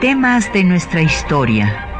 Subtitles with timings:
[0.00, 1.93] Temas de nuestra historia.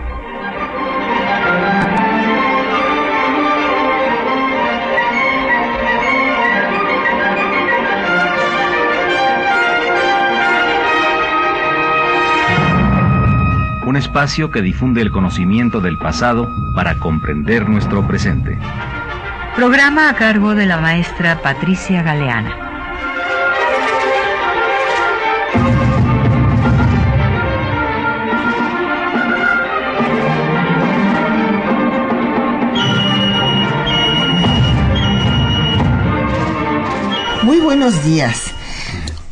[13.95, 18.59] Un espacio que difunde el conocimiento del pasado para comprender nuestro presente.
[19.55, 22.57] Programa a cargo de la maestra Patricia Galeana.
[37.45, 38.51] Muy buenos días.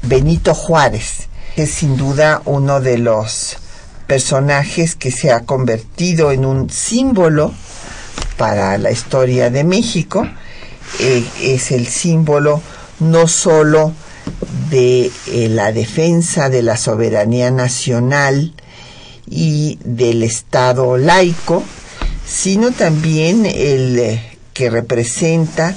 [0.02, 3.59] Benito Juárez es sin duda uno de los
[4.12, 7.51] personajes que se ha convertido en un símbolo
[8.37, 10.29] para la historia de México.
[11.01, 12.60] Eh, es el símbolo
[13.01, 13.95] no sólo
[14.68, 18.52] de eh, la defensa de la soberanía nacional
[19.30, 21.63] y del Estado laico,
[22.27, 25.74] sino también el eh, que representa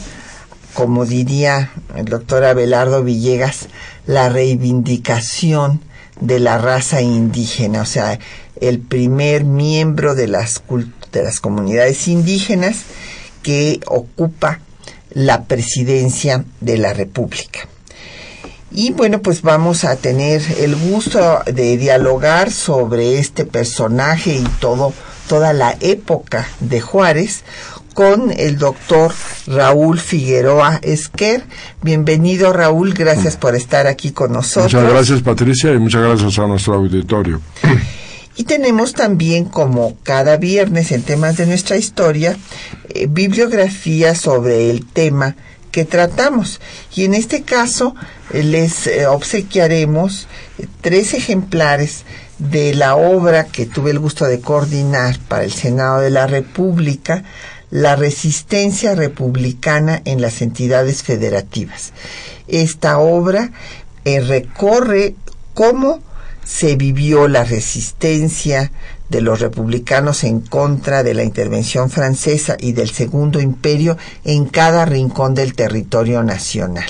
[0.74, 3.70] como diría el doctor Abelardo Villegas,
[4.06, 5.80] la reivindicación
[6.20, 8.20] de la raza indígena, o sea,
[8.62, 10.64] el primer miembro de las,
[11.12, 12.84] de las comunidades indígenas
[13.44, 14.60] que ocupa
[15.12, 17.68] la presidencia de la República.
[18.72, 24.92] Y bueno, pues vamos a tener el gusto de dialogar sobre este personaje y todo,
[25.30, 27.44] toda la época de Juárez
[27.96, 29.14] con el doctor
[29.48, 31.46] Raúl Figueroa Esquer.
[31.82, 34.74] Bienvenido Raúl, gracias por estar aquí con nosotros.
[34.74, 37.42] Muchas gracias Patricia y muchas gracias a nuestro auditorio.
[38.36, 42.36] Y tenemos también, como cada viernes en temas de nuestra historia,
[42.90, 45.38] eh, bibliografía sobre el tema
[45.72, 46.60] que tratamos.
[46.94, 47.96] Y en este caso
[48.34, 50.28] eh, les eh, obsequiaremos
[50.82, 52.04] tres ejemplares
[52.40, 57.24] de la obra que tuve el gusto de coordinar para el Senado de la República,
[57.72, 61.94] la resistencia republicana en las entidades federativas.
[62.48, 63.52] Esta obra
[64.06, 65.16] eh, recorre
[65.54, 66.00] cómo
[66.44, 68.72] se vivió la resistencia
[69.10, 74.86] de los republicanos en contra de la intervención francesa y del Segundo Imperio en cada
[74.86, 76.90] rincón del territorio nacional.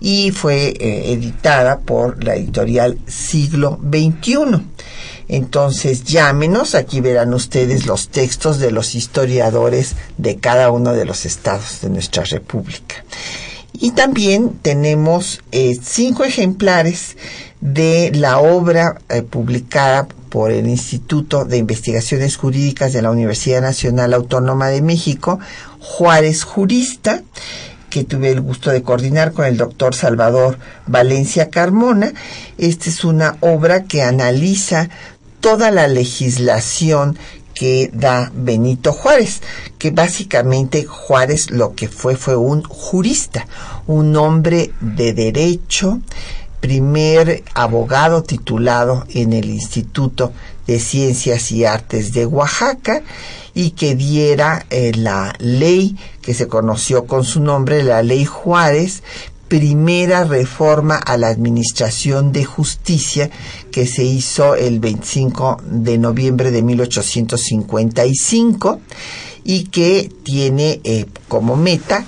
[0.00, 4.60] Y fue eh, editada por la editorial Siglo XXI.
[5.28, 11.24] Entonces llámenos, aquí verán ustedes los textos de los historiadores de cada uno de los
[11.24, 13.04] estados de nuestra república.
[13.72, 17.16] Y también tenemos eh, cinco ejemplares
[17.60, 24.14] de la obra eh, publicada por el Instituto de Investigaciones Jurídicas de la Universidad Nacional
[24.14, 25.38] Autónoma de México,
[25.80, 27.22] Juárez Jurista,
[27.90, 32.12] que tuve el gusto de coordinar con el doctor Salvador Valencia Carmona.
[32.58, 34.90] Esta es una obra que analiza
[35.44, 37.18] toda la legislación
[37.52, 39.42] que da Benito Juárez,
[39.76, 43.46] que básicamente Juárez lo que fue fue un jurista,
[43.86, 46.00] un hombre de derecho,
[46.60, 50.32] primer abogado titulado en el Instituto
[50.66, 53.02] de Ciencias y Artes de Oaxaca
[53.52, 59.02] y que diera eh, la ley que se conoció con su nombre, la ley Juárez,
[59.54, 63.30] primera reforma a la Administración de Justicia
[63.70, 68.80] que se hizo el 25 de noviembre de 1855
[69.44, 72.04] y que tiene eh, como meta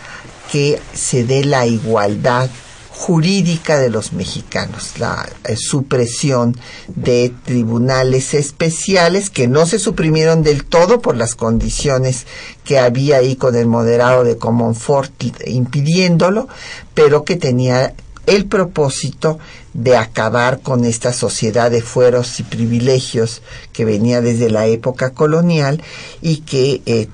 [0.51, 2.51] que se dé la igualdad
[2.99, 6.57] jurídica de los mexicanos, la eh, supresión
[6.89, 12.27] de tribunales especiales que no se suprimieron del todo por las condiciones
[12.65, 15.13] que había ahí con el moderado de Comonfort
[15.45, 16.49] impidiéndolo,
[16.95, 19.39] pero que tenía el propósito
[19.75, 23.43] de acabar con esta sociedad de fueros y privilegios
[23.75, 25.83] que venía desde la época colonial
[26.23, 27.09] y que eh,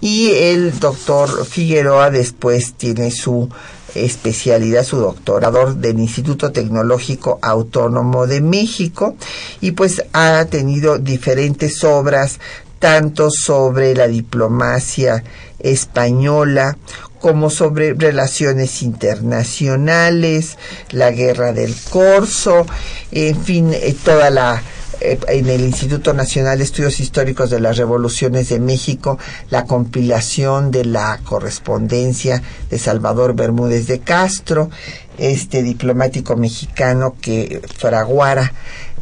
[0.00, 3.48] Y el doctor Figueroa después tiene su
[3.94, 9.16] especialidad, su doctorado del Instituto Tecnológico Autónomo de México
[9.60, 12.38] y pues ha tenido diferentes obras
[12.78, 15.24] tanto sobre la diplomacia
[15.58, 16.78] española
[17.20, 20.56] como sobre relaciones internacionales,
[20.90, 22.66] la guerra del Corso,
[23.10, 24.62] en fin, eh, toda la
[25.00, 29.18] en el Instituto Nacional de Estudios Históricos de las Revoluciones de México
[29.50, 34.70] la compilación de la correspondencia de Salvador Bermúdez de Castro,
[35.18, 38.52] este diplomático mexicano que fraguara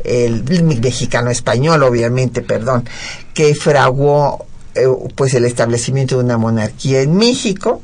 [0.05, 2.89] el, mexicano español obviamente, perdón,
[3.35, 7.81] que fraguó eh, pues el establecimiento de una monarquía en México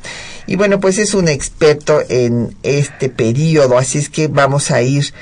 [0.46, 5.12] y bueno pues es un experto en este periodo así es que vamos a ir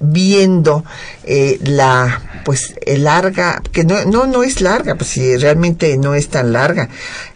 [0.00, 0.84] viendo
[1.24, 6.28] eh, la pues larga que no no no es larga pues si realmente no es
[6.28, 6.88] tan larga.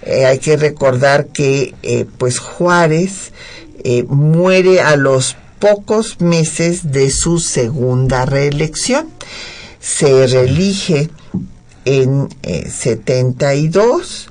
[0.02, 1.74] Eh, hay que recordar que
[2.18, 3.32] pues Juárez
[4.08, 9.08] muere a los pocos meses de su segunda reelección.
[9.80, 11.10] Se reelige
[11.84, 14.29] en 72,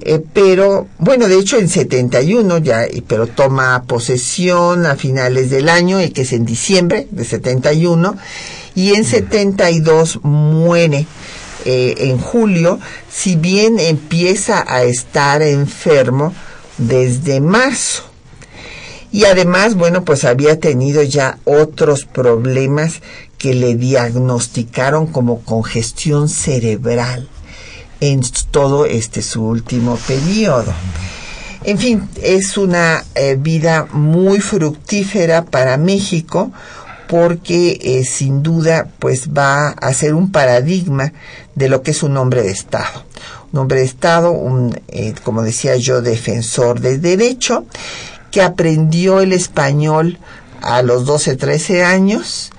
[0.00, 6.00] eh, pero bueno, de hecho en 71 ya, pero toma posesión a finales del año,
[6.00, 8.16] y que es en diciembre de 71,
[8.74, 11.06] y en 72 muere
[11.64, 12.78] eh, en julio,
[13.10, 16.32] si bien empieza a estar enfermo
[16.78, 18.04] desde marzo.
[19.10, 23.00] Y además, bueno, pues había tenido ya otros problemas
[23.38, 27.28] que le diagnosticaron como congestión cerebral
[28.00, 30.72] en todo este su último periodo.
[31.64, 36.52] En fin, es una eh, vida muy fructífera para México
[37.08, 41.12] porque eh, sin duda pues va a ser un paradigma
[41.54, 43.04] de lo que es un hombre de Estado.
[43.52, 47.64] Un hombre de Estado, un, eh, como decía yo, defensor del derecho,
[48.30, 50.18] que aprendió el español
[50.60, 52.50] a los 12, 13 años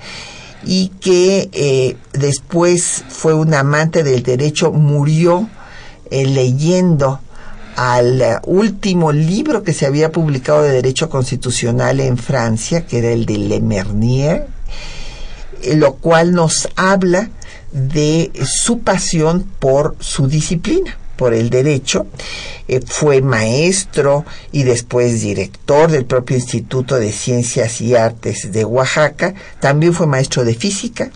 [0.63, 5.49] y que eh, después fue un amante del derecho, murió
[6.11, 7.19] eh, leyendo
[7.75, 13.09] al eh, último libro que se había publicado de derecho constitucional en Francia, que era
[13.09, 14.47] el de Le Mernier,
[15.75, 17.29] lo cual nos habla
[17.71, 22.07] de su pasión por su disciplina por el derecho,
[22.69, 29.33] eh, fue maestro y después director del propio Instituto de Ciencias y Artes de Oaxaca,
[29.59, 31.11] también fue maestro de física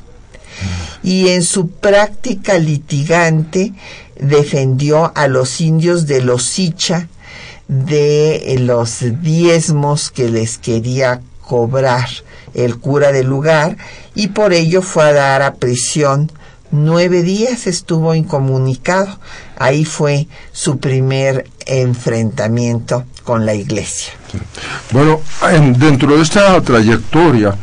[1.04, 3.72] y en su práctica litigante
[4.20, 7.08] defendió a los indios de los Sicha
[7.70, 12.10] de los diezmos que les quería cobrar
[12.54, 13.78] el cura del lugar
[14.16, 16.30] y por ello fue a dar a prisión
[16.74, 19.20] nueve días estuvo incomunicado.
[19.58, 24.14] Ahí fue su primer enfrentamiento con la iglesia.
[24.92, 25.22] Bueno,
[25.78, 27.56] dentro de esta trayectoria,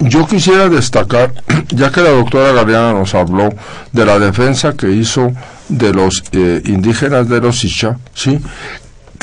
[0.00, 1.34] yo quisiera destacar,
[1.68, 3.50] ya que la doctora Galeana nos habló
[3.92, 5.32] de la defensa que hizo
[5.68, 8.40] de los eh, indígenas de los Isha, ¿sí?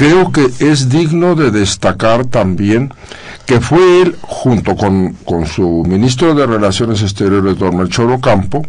[0.02, 2.92] Creo que es digno de destacar también
[3.46, 5.16] que fue él, junto con,
[5.46, 8.66] su ministro de Relaciones Exteriores, don Melchor Ocampo,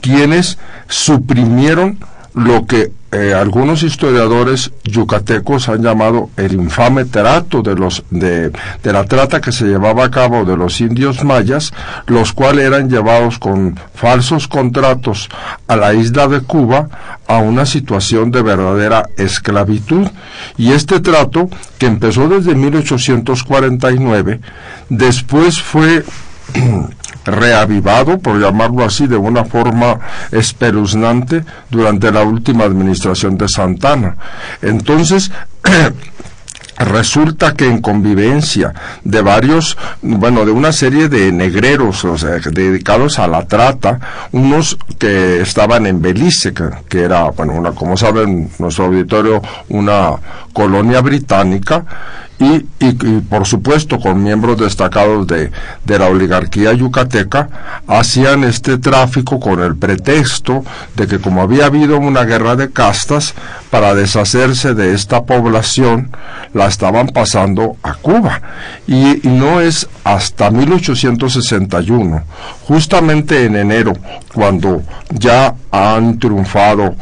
[0.00, 0.58] quienes
[0.88, 2.00] suprimieron
[2.34, 8.92] lo que eh, algunos historiadores yucatecos han llamado el infame trato de los de, de,
[8.92, 11.74] la trata que se llevaba a cabo de los indios mayas,
[12.06, 15.28] los cuales eran llevados con falsos contratos
[15.68, 16.88] a la isla de Cuba
[17.26, 20.08] a una situación de verdadera esclavitud.
[20.56, 24.40] Y este trato, que empezó desde 1849,
[24.88, 26.02] después fue
[27.24, 29.98] reavivado, por llamarlo así, de una forma
[30.30, 34.16] espeluznante durante la última administración de Santana.
[34.60, 35.30] Entonces,
[36.78, 38.72] Resulta que en convivencia
[39.04, 44.00] de varios, bueno, de una serie de negreros, o sea, dedicados a la trata,
[44.32, 46.52] unos que estaban en Belice,
[46.88, 50.12] que, era, bueno, una, como saben nuestro auditorio, una
[50.52, 51.84] colonia británica,
[52.42, 55.50] y, por supuesto con miembros destacados de,
[55.84, 57.48] de, la oligarquía yucateca,
[57.86, 60.64] hacían este tráfico con el pretexto
[60.96, 63.34] de que como había habido una guerra de castas,
[63.70, 66.10] para deshacerse de esta población,
[66.52, 68.42] la estaban pasando a Cuba.
[68.86, 72.22] Y, y no es hasta 1861,
[72.64, 73.94] justamente en enero,
[74.34, 76.96] cuando ya han triunfado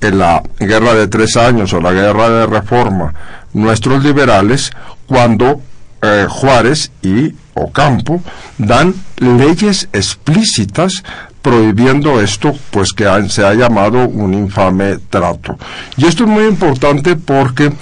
[0.00, 3.14] en la guerra de tres años o la guerra de reforma
[3.56, 4.70] nuestros liberales
[5.06, 5.60] cuando
[6.02, 8.22] eh, Juárez y Ocampo
[8.58, 11.02] dan leyes explícitas
[11.40, 15.56] prohibiendo esto, pues que se ha llamado un infame trato.
[15.96, 17.72] Y esto es muy importante porque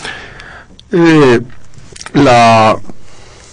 [0.93, 1.41] eh,
[2.13, 2.77] la,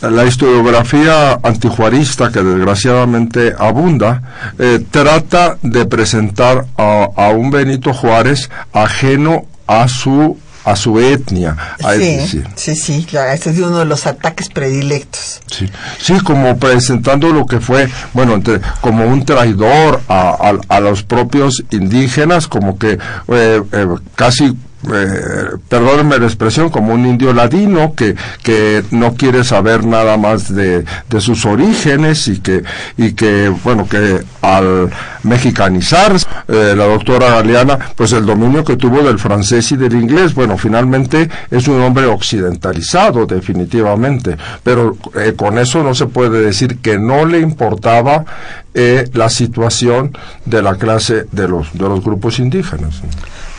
[0.02, 4.22] la historiografía antijuarista, que desgraciadamente abunda,
[4.60, 11.56] eh, trata de presentar a, a un Benito Juárez ajeno a su a su etnia.
[11.98, 15.42] sí, sí, sí, este es uno de los ataques predilectos.
[15.48, 21.04] Sí, sí, como presentando lo que fue, bueno, entre, como un traidor a, a, los
[21.04, 22.94] propios indígenas, como que
[23.28, 24.56] eh, eh, casi
[24.92, 30.54] eh, perdónenme la expresión, como un indio ladino que, que no quiere saber nada más
[30.54, 32.64] de, de, sus orígenes y que,
[32.98, 34.90] y que, bueno, que al
[35.24, 36.16] mexicanizar.
[36.48, 40.58] Eh, la doctora Galeana, pues el dominio que tuvo del francés y del inglés, bueno,
[40.58, 46.98] finalmente es un hombre occidentalizado, definitivamente, pero eh, con eso no se puede decir que
[46.98, 48.26] no le importaba
[48.74, 53.02] eh, la situación de la clase de los, de los grupos indígenas.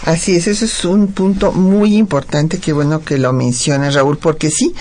[0.04, 4.50] Así es, eso es un punto muy importante, que bueno que lo menciona Raúl, porque
[4.50, 4.74] sí,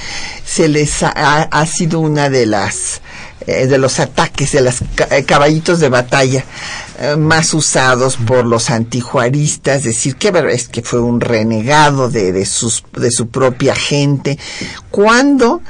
[0.44, 3.02] se les ha, sido una de las
[3.48, 6.44] eh, de los ataques de los eh, caballitos de batalla
[7.00, 12.46] eh, más usados por los antijuaristas, decir que es que fue un renegado de, de,
[12.46, 14.38] sus, de su propia gente,
[14.92, 15.62] cuando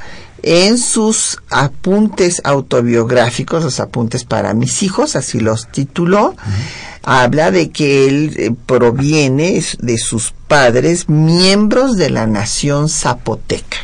[0.42, 6.34] en sus apuntes autobiográficos, los apuntes para mis hijos, así los tituló,
[7.02, 13.78] habla de que él eh, proviene de sus padres, miembros de la nación zapoteca.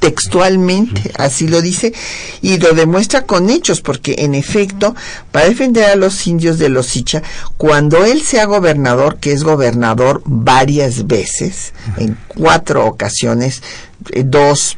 [0.00, 1.94] Textualmente, así lo dice,
[2.42, 4.96] y lo demuestra con hechos, porque en efecto,
[5.30, 7.22] para defender a los indios de los Icha,
[7.56, 13.62] cuando él sea gobernador, que es gobernador varias veces, en cuatro ocasiones,
[14.10, 14.76] eh, dos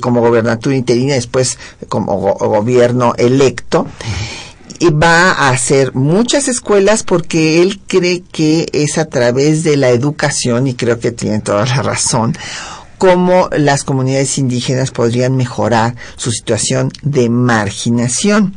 [0.00, 3.86] como gobernatura interina, después como gobierno electo,
[4.78, 9.90] y va a hacer muchas escuelas porque él cree que es a través de la
[9.90, 12.36] educación, y creo que tiene toda la razón,
[12.98, 18.56] cómo las comunidades indígenas podrían mejorar su situación de marginación.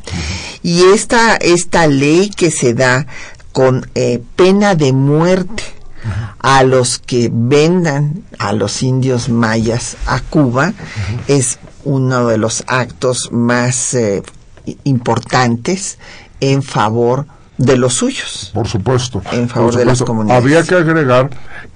[0.63, 3.07] Y esta, esta ley que se da
[3.51, 5.63] con eh, pena de muerte
[6.39, 10.73] a los que vendan a los indios mayas a Cuba
[11.27, 14.23] es uno de los actos más eh,
[14.83, 15.97] importantes
[16.39, 17.25] en favor
[17.57, 18.51] de los suyos.
[18.53, 19.21] Por supuesto.
[19.31, 20.43] En favor de las comunidades.
[20.43, 21.29] Había que agregar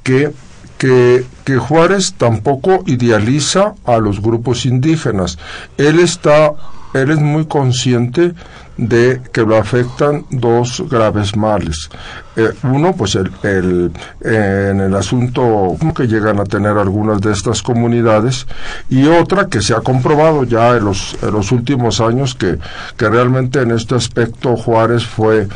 [0.03, 0.32] que,
[0.77, 5.38] que, que Juárez tampoco idealiza a los grupos indígenas.
[5.77, 6.53] Él está,
[6.94, 8.34] él es muy consciente
[8.77, 11.89] de que lo afectan dos graves males.
[12.36, 13.91] Eh, uno, pues el, el,
[14.22, 18.46] en el asunto que llegan a tener algunas de estas comunidades
[18.89, 22.60] y otra que se ha comprobado ya en los, en los últimos años que,
[22.98, 25.48] que realmente en este aspecto Juárez fue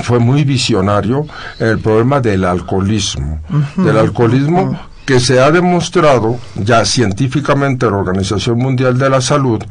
[0.00, 1.26] fue muy visionario
[1.58, 3.40] el problema del alcoholismo,
[3.76, 9.62] del alcoholismo que se ha demostrado ya científicamente en la Organización Mundial de la Salud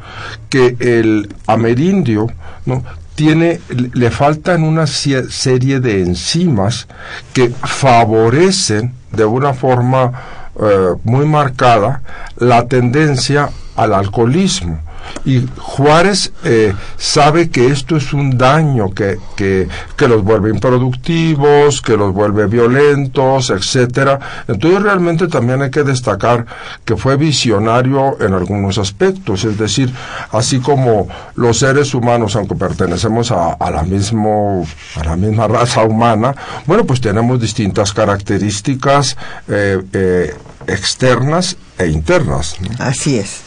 [0.48, 2.26] que el amerindio
[2.66, 2.84] ¿no?
[3.14, 6.86] tiene le faltan una serie de enzimas
[7.32, 10.12] que favorecen de una forma
[10.60, 12.02] eh, muy marcada
[12.36, 14.80] la tendencia al alcoholismo
[15.24, 21.80] y Juárez eh, sabe que esto es un daño que, que, que, los vuelve improductivos,
[21.80, 24.18] que los vuelve violentos, etcétera.
[24.48, 26.46] Entonces realmente también hay que destacar
[26.84, 29.92] que fue visionario en algunos aspectos, es decir,
[30.30, 34.66] así como los seres humanos, aunque pertenecemos a, a la mismo,
[34.96, 36.34] a la misma raza humana,
[36.66, 39.16] bueno, pues tenemos distintas características
[39.48, 40.34] eh, eh,
[40.66, 42.56] externas e internas.
[42.78, 43.40] Así es.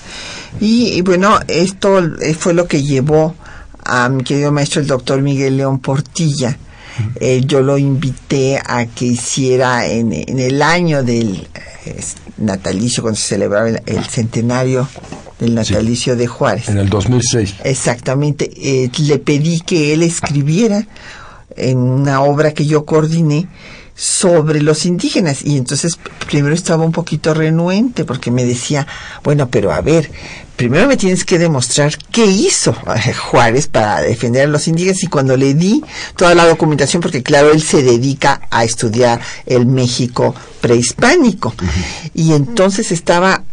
[0.59, 3.35] Y, bueno, esto eh, fue lo que llevó
[3.83, 6.57] a mi querido maestro el doctor Miguel León Portilla.
[7.19, 11.47] Eh, yo lo invité a que hiciera en, el año del
[11.85, 12.01] eh,
[12.37, 14.87] natalicio, cuando se celebraba el, centenario
[15.39, 16.69] del natalicio de Juárez.
[16.69, 17.55] En el 2006.
[17.63, 18.49] Exactamente.
[18.55, 20.87] Eh, le pedí que él escribiera
[21.57, 23.47] en una obra que yo coordiné
[23.95, 25.97] sobre los indígenas y entonces
[26.27, 28.85] primero estaba un poquito renuente porque me decía,
[29.23, 30.11] bueno, pero a ver,
[30.55, 32.75] primero me tienes que demostrar qué hizo
[33.29, 35.83] Juárez para defender a los indígenas y cuando le di
[36.15, 41.53] toda la documentación, porque claro, él se dedica a estudiar el México prehispánico.
[42.13, 43.43] Y entonces estaba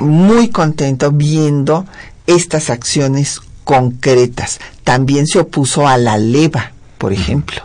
[0.00, 1.86] muy contento viendo
[2.26, 4.60] estas acciones concretas.
[4.84, 7.62] También se opuso a la leva por ejemplo,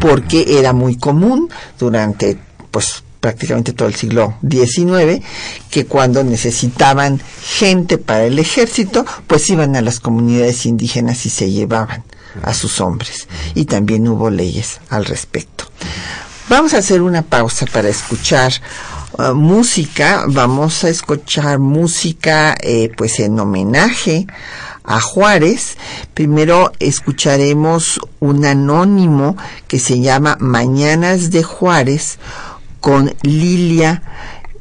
[0.00, 2.38] porque era muy común durante
[2.70, 5.22] pues prácticamente todo el siglo XIX,
[5.68, 11.50] que cuando necesitaban gente para el ejército, pues iban a las comunidades indígenas y se
[11.50, 12.04] llevaban
[12.42, 13.28] a sus hombres.
[13.54, 15.64] Y también hubo leyes al respecto.
[16.48, 18.50] Vamos a hacer una pausa para escuchar
[19.18, 20.24] uh, música.
[20.26, 24.26] Vamos a escuchar música eh, pues en homenaje
[24.84, 25.76] a Juárez.
[26.14, 32.18] Primero escucharemos un anónimo que se llama Mañanas de Juárez
[32.80, 34.02] con Lilia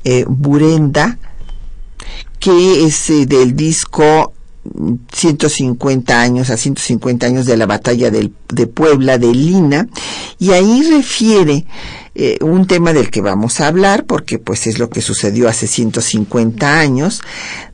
[0.03, 1.17] eh, Burenda,
[2.39, 4.33] que es eh, del disco
[5.13, 9.87] 150 años a 150 años de la batalla de Puebla de Lina
[10.39, 11.65] y ahí refiere
[12.19, 15.67] eh, un tema del que vamos a hablar, porque pues es lo que sucedió hace
[15.67, 17.21] 150 años,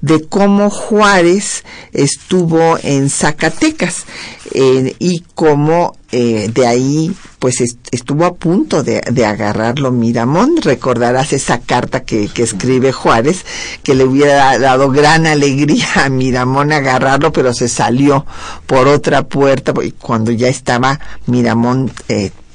[0.02, 4.04] de cómo Juárez estuvo en Zacatecas
[4.52, 10.58] eh, y cómo eh, de ahí pues estuvo a punto de, agarrarlo Miramón.
[10.62, 13.46] Recordarás esa carta que, que, escribe Juárez,
[13.82, 18.26] que le hubiera dado gran alegría a Miramón agarrarlo, pero se salió
[18.68, 21.90] por otra puerta cuando ya estaba Miramón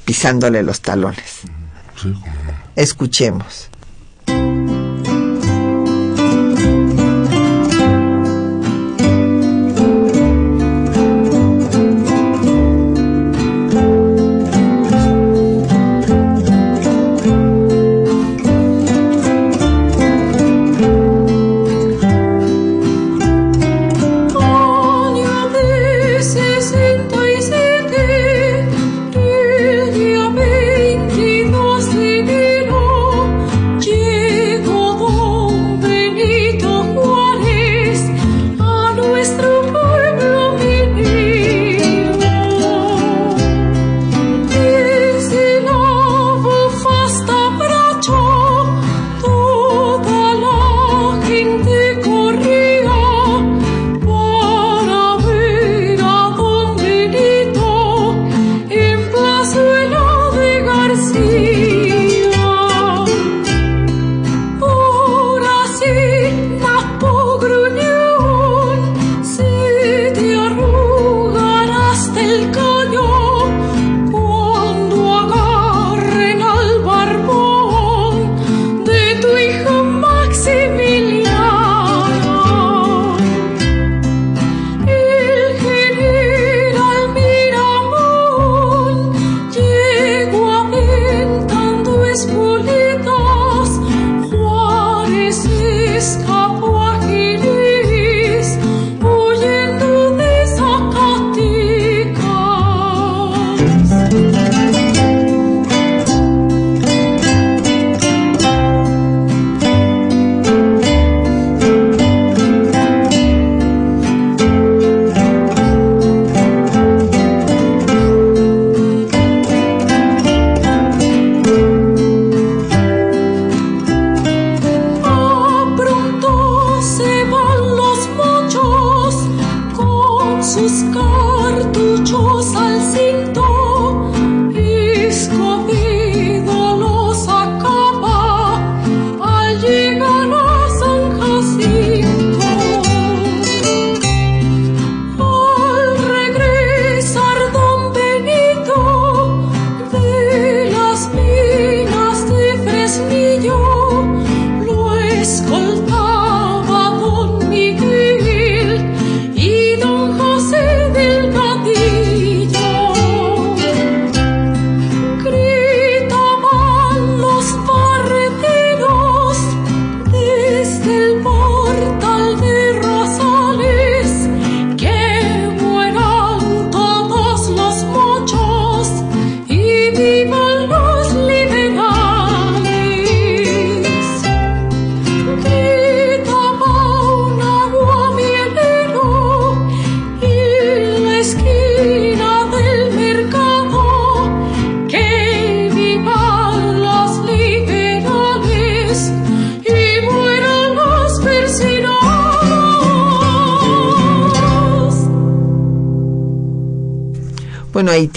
[0.05, 1.58] pisándole los talones.
[2.75, 3.68] Escuchemos.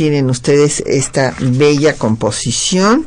[0.02, 3.06] Tienen ustedes esta bella composición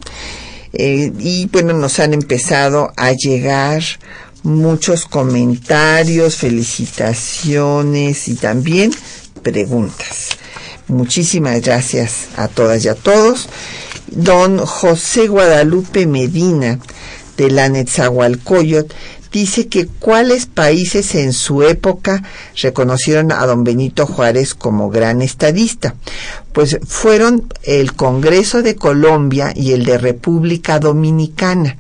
[0.71, 3.83] eh, y bueno, nos han empezado a llegar
[4.43, 8.93] muchos comentarios, felicitaciones y también
[9.43, 10.37] preguntas.
[10.87, 13.49] Muchísimas gracias a todas y a todos.
[14.07, 16.79] Don José Guadalupe Medina
[17.35, 18.95] de la Netzahualcoyot
[19.33, 22.23] dice que cuáles países en su época
[22.61, 25.93] reconocieron a don Benito Juárez como gran estadista.
[26.55, 31.75] Pues fueron el Congreso de Colombia y el de República Dominicana.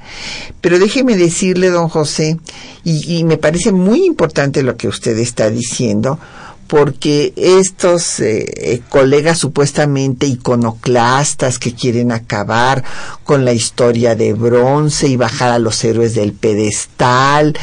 [0.59, 2.37] Pero déjeme decirle, don José,
[2.83, 6.19] y, y me parece muy importante lo que usted está diciendo,
[6.67, 12.83] porque estos eh, eh, colegas supuestamente iconoclastas que quieren acabar
[13.23, 17.57] con la historia de bronce y bajar a los héroes del pedestal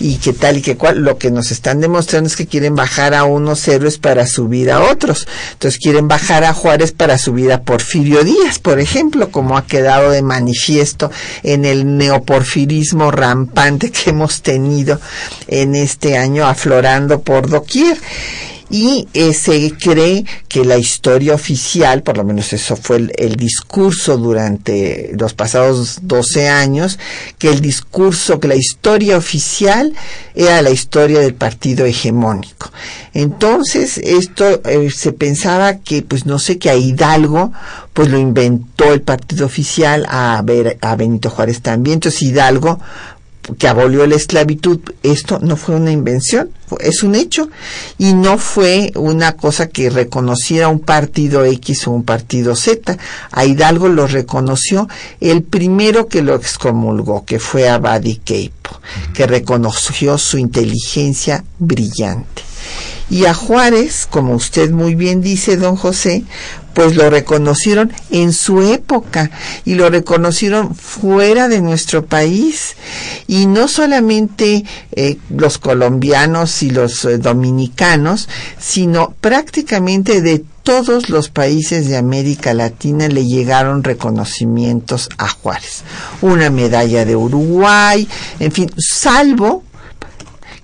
[0.00, 3.14] y que tal y que cual, lo que nos están demostrando es que quieren bajar
[3.14, 5.26] a unos héroes para subir a otros.
[5.52, 10.10] Entonces quieren bajar a Juárez para subir a Porfirio Díaz, por ejemplo, como ha quedado
[10.10, 11.10] de manifiesto
[11.42, 15.00] en el neoporfirismo rampante que hemos tenido
[15.46, 17.98] en este año aflorando por doquier
[18.70, 24.16] y eh, se cree que la historia oficial, por lo menos eso fue el, discurso
[24.18, 26.98] durante los pasados 12 años,
[27.38, 29.94] que el discurso, que la historia oficial
[30.34, 32.70] era la historia del partido hegemónico.
[33.14, 37.52] Entonces, esto eh, se pensaba que, pues no sé, que a Hidalgo,
[37.94, 41.94] pues lo inventó el partido oficial, a, ver, a Benito Juárez también.
[41.94, 42.78] Entonces, Hidalgo
[43.56, 47.48] que abolió la esclavitud, esto no fue una invención, es un hecho
[47.96, 52.98] y no fue una cosa que reconociera un partido X o un partido Z.
[53.30, 54.88] A Hidalgo lo reconoció
[55.20, 58.80] el primero que lo excomulgó, que fue Abadi Keipo,
[59.14, 62.47] que reconoció su inteligencia brillante.
[63.10, 66.24] Y a Juárez, como usted muy bien dice, don José,
[66.78, 69.32] pues lo reconocieron en su época
[69.64, 72.76] y lo reconocieron fuera de nuestro país.
[73.26, 78.28] Y no solamente eh, los colombianos y los eh, dominicanos,
[78.60, 85.82] sino prácticamente de todos los países de América Latina le llegaron reconocimientos a Juárez.
[86.20, 88.06] Una medalla de Uruguay,
[88.38, 89.64] en fin, salvo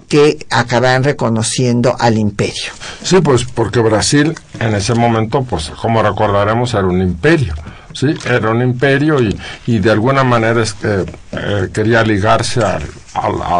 [0.08, 2.72] que acaban reconociendo al imperio.
[3.02, 7.54] Sí, pues porque Brasil en ese momento, pues como recordaremos, era un imperio.
[7.92, 9.38] Sí, era un imperio y,
[9.68, 12.80] y de alguna manera eh, quería ligarse a,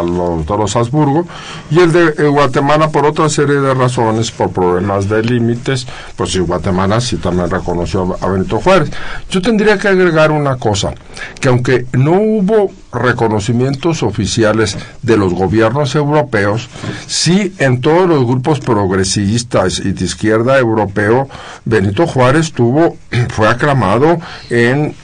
[0.03, 1.29] los de los Habsburgo
[1.71, 6.33] y el de eh, Guatemala por otra serie de razones, por problemas de límites, pues
[6.33, 8.91] sí, Guatemala sí también reconoció a Benito Juárez.
[9.31, 10.93] Yo tendría que agregar una cosa,
[11.41, 16.69] que aunque no hubo reconocimientos oficiales de los gobiernos europeos,
[17.07, 21.29] sí en todos los grupos progresistas y de izquierda europeo,
[21.65, 22.97] Benito Juárez tuvo,
[23.31, 24.19] fue aclamado
[24.51, 24.95] en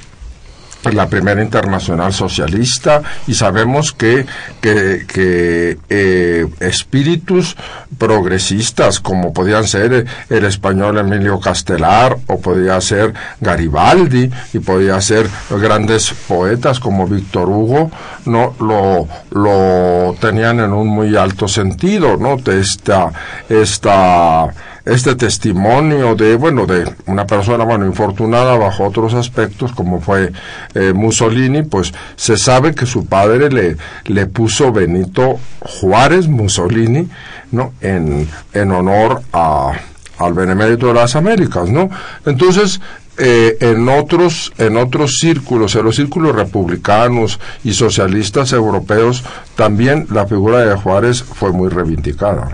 [0.93, 4.27] la primera internacional socialista y sabemos que,
[4.61, 7.57] que, que eh, espíritus
[7.99, 15.29] progresistas como podían ser el español Emilio Castelar o podía ser Garibaldi y podía ser
[15.51, 17.91] grandes poetas como Víctor Hugo
[18.25, 23.13] no lo, lo tenían en un muy alto sentido no de esta
[23.49, 24.49] esta
[24.85, 30.33] este testimonio de, bueno, de una persona, bueno, infortunada bajo otros aspectos, como fue
[30.75, 37.09] eh, Mussolini, pues se sabe que su padre le, le puso Benito Juárez Mussolini,
[37.53, 37.73] ¿no?
[37.81, 39.73] En, en honor a,
[40.19, 41.91] al Benemérito de las Américas, ¿no?
[42.25, 42.81] Entonces,
[43.23, 49.25] eh, en otros en otros círculos, en los círculos republicanos y socialistas europeos,
[49.57, 52.49] también la figura de Juárez fue muy reivindicada.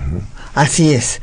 [0.57, 1.21] Así es,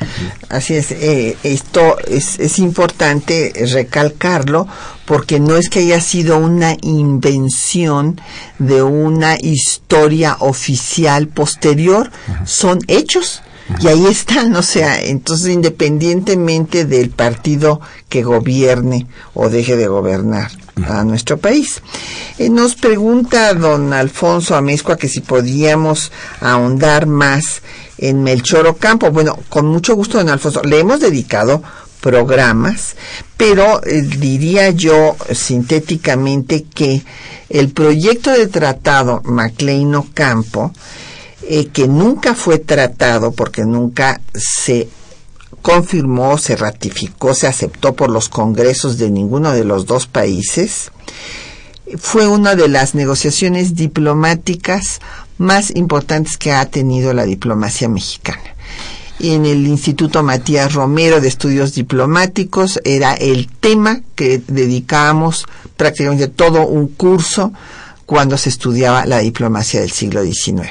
[0.49, 0.91] así es.
[0.91, 4.67] Eh, esto es, es, importante recalcarlo
[5.05, 8.21] porque no es que haya sido una invención
[8.59, 12.11] de una historia oficial posterior,
[12.45, 13.41] son hechos.
[13.81, 20.51] Y ahí están, o sea, entonces independientemente del partido que gobierne o deje de gobernar
[20.87, 21.81] a nuestro país.
[22.37, 27.63] Eh, nos pregunta don Alfonso Amezcua que si podíamos ahondar más
[28.03, 29.11] en Melchor Ocampo.
[29.11, 30.61] Bueno, con mucho gusto, don Alfonso.
[30.63, 31.63] Le hemos dedicado
[32.01, 32.95] programas,
[33.37, 37.01] pero eh, diría yo sintéticamente que
[37.49, 40.73] el proyecto de tratado MacLean Ocampo,
[41.43, 44.89] eh, que nunca fue tratado porque nunca se
[45.61, 50.91] confirmó, se ratificó, se aceptó por los congresos de ninguno de los dos países,
[51.97, 54.99] fue una de las negociaciones diplomáticas
[55.43, 58.41] más importantes que ha tenido la diplomacia mexicana.
[59.19, 65.45] y en el Instituto Matías Romero de Estudios Diplomáticos era el tema que dedicábamos
[65.77, 67.53] prácticamente todo un curso
[68.05, 70.69] cuando se estudiaba la diplomacia del siglo XIX.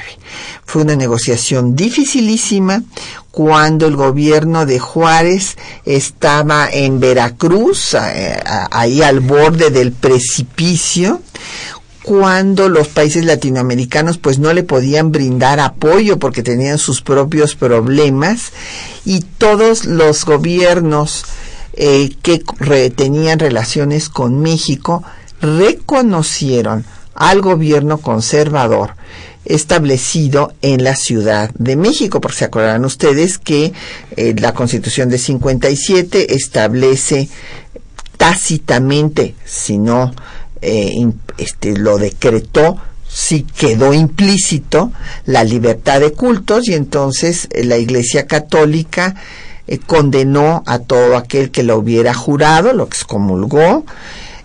[0.65, 2.83] Fue una negociación dificilísima
[3.31, 8.39] cuando el gobierno de Juárez estaba en Veracruz, eh,
[8.71, 11.21] ahí al borde del precipicio,
[12.03, 18.51] cuando los países latinoamericanos pues no le podían brindar apoyo porque tenían sus propios problemas
[19.05, 21.23] y todos los gobiernos
[21.73, 22.43] eh, que
[22.95, 25.01] tenían relaciones con México
[25.41, 26.85] reconocieron
[27.15, 28.95] al gobierno conservador
[29.45, 33.73] establecido en la Ciudad de México, porque se acordarán ustedes que
[34.15, 37.29] eh, la Constitución de 57 establece
[38.17, 40.13] tácitamente, si no
[40.63, 44.91] eh, este, lo decretó, si quedó implícito
[45.25, 49.15] la libertad de cultos y entonces eh, la Iglesia Católica
[49.85, 53.85] condenó a todo aquel que lo hubiera jurado, lo excomulgó,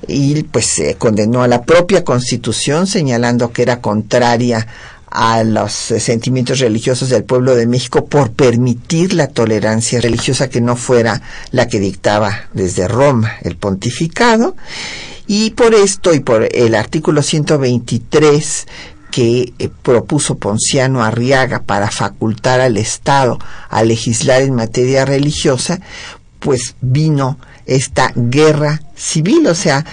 [0.07, 4.67] y pues se condenó a la propia constitución señalando que era contraria
[5.11, 10.61] a los eh, sentimientos religiosos del pueblo de México por permitir la tolerancia religiosa que
[10.61, 14.57] no fuera la que dictaba desde Roma el pontificado.
[15.27, 18.67] Y por esto y por el artículo 123
[19.11, 25.81] que eh, propuso Ponciano Arriaga para facultar al Estado a legislar en materia religiosa,
[26.39, 29.85] pues vino esta guerra civil, o sea,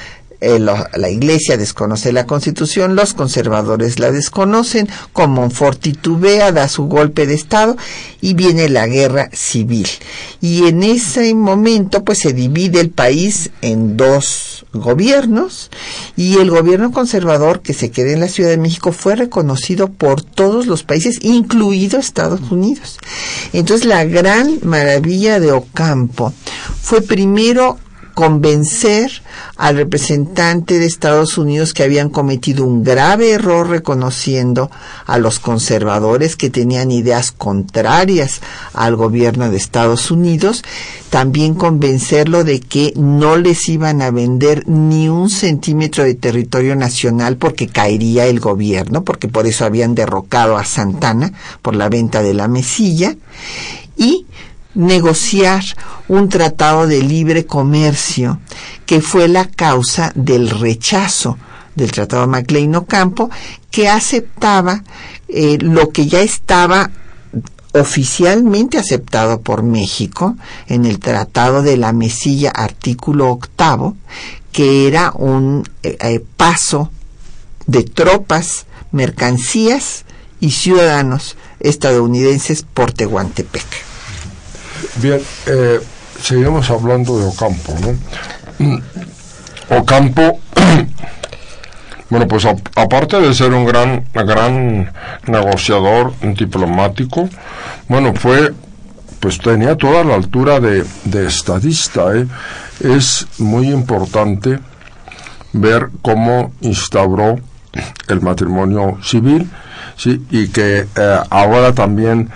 [0.42, 7.26] eh, la Iglesia desconoce la Constitución, los conservadores la desconocen, Comonfort titubea, da su golpe
[7.26, 7.78] de Estado
[8.22, 9.88] y viene la guerra civil.
[10.42, 15.72] Y en ese momento pues se divide el país en dos gobiernos
[16.16, 20.22] y el gobierno conservador que se queda en la Ciudad de México fue reconocido por
[20.22, 23.00] todos los países, incluido Estados Unidos.
[23.54, 26.34] Entonces la gran maravilla de Ocampo
[26.82, 27.78] fue primero
[28.16, 29.12] convencer
[29.58, 34.72] al representante de Estados Unidos que habían cometido un grave error reconociendo
[35.06, 38.40] a los conservadores que tenían ideas contrarias
[38.74, 40.64] al gobierno de Estados Unidos,
[41.10, 47.36] también convencerlo de que no les iban a vender ni un centímetro de territorio nacional
[47.36, 52.34] porque caería el gobierno, porque por eso habían derrocado a Santana por la venta de
[52.34, 53.16] la mesilla,
[53.98, 54.26] y
[54.76, 55.64] negociar
[56.08, 58.40] un tratado de libre comercio
[58.86, 61.38] que fue la causa del rechazo
[61.76, 63.30] del Tratado MacLean-Ocampo
[63.72, 64.84] que aceptaba
[65.28, 66.92] eh, lo que ya estaba
[67.74, 70.36] oficialmente aceptado por México
[70.68, 73.98] en el Tratado de la Mesilla, artículo octavo,
[74.54, 76.90] que era un eh, eh, paso
[77.68, 80.06] de tropas, mercancías
[80.40, 83.95] y ciudadanos estadounidenses por Tehuantepec.
[85.02, 85.80] Bien, eh,
[86.22, 88.82] seguimos hablando de Ocampo, ¿no?
[89.78, 90.40] Ocampo,
[92.10, 94.92] bueno, pues aparte de ser un gran, gran
[95.28, 97.28] negociador diplomático,
[97.90, 98.54] bueno, fue,
[99.20, 102.26] pues tenía toda la altura de, de estadista, ¿eh?
[102.80, 104.60] Es muy importante
[105.52, 107.36] ver cómo instauró
[108.08, 109.50] el matrimonio civil,
[109.98, 112.30] sí, y que eh, ahora también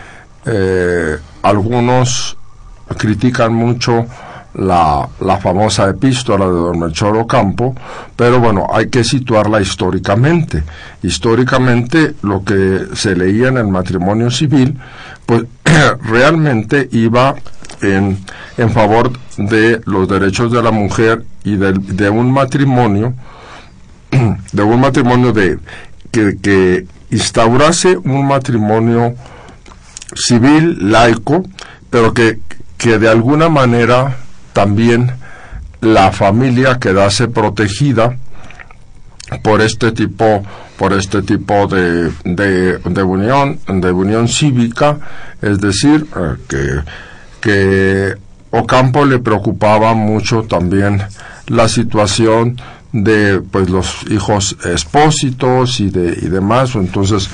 [0.46, 2.38] eh, algunos
[2.98, 4.06] critican mucho
[4.56, 7.76] la, la, famosa epístola de Don Melchor Ocampo,
[8.16, 10.64] pero bueno, hay que situarla históricamente.
[11.04, 14.78] Históricamente lo que se leía en el matrimonio civil,
[15.26, 15.44] pues
[16.04, 17.36] realmente iba
[17.82, 18.18] en,
[18.58, 23.14] en favor de los derechos de la mujer y de, de un matrimonio,
[24.52, 25.60] de un matrimonio de
[26.12, 29.16] que, que instaurase un matrimonio
[30.16, 31.44] civil laico,
[31.90, 32.40] pero que
[32.80, 34.18] que de alguna manera
[34.54, 35.12] también
[35.82, 38.18] la familia quedase protegida
[39.44, 40.44] por este tipo
[40.78, 44.98] por este tipo de, de, unión de unión cívica
[45.42, 46.82] es decir eh, que
[47.42, 48.16] que
[48.52, 51.04] Ocampo le preocupaba mucho también
[51.48, 52.60] la situación
[52.92, 56.74] de pues los hijos expósitos y de y demás.
[56.76, 57.30] Entonces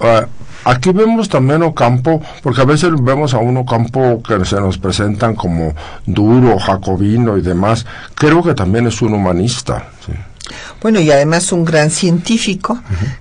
[0.00, 0.26] eh,
[0.64, 5.34] Aquí vemos también Ocampo, porque a veces vemos a un Ocampo que se nos presentan
[5.34, 5.74] como
[6.06, 7.84] duro, jacobino y demás.
[8.14, 9.88] Creo que también es un humanista.
[10.80, 12.80] Bueno, y además un gran científico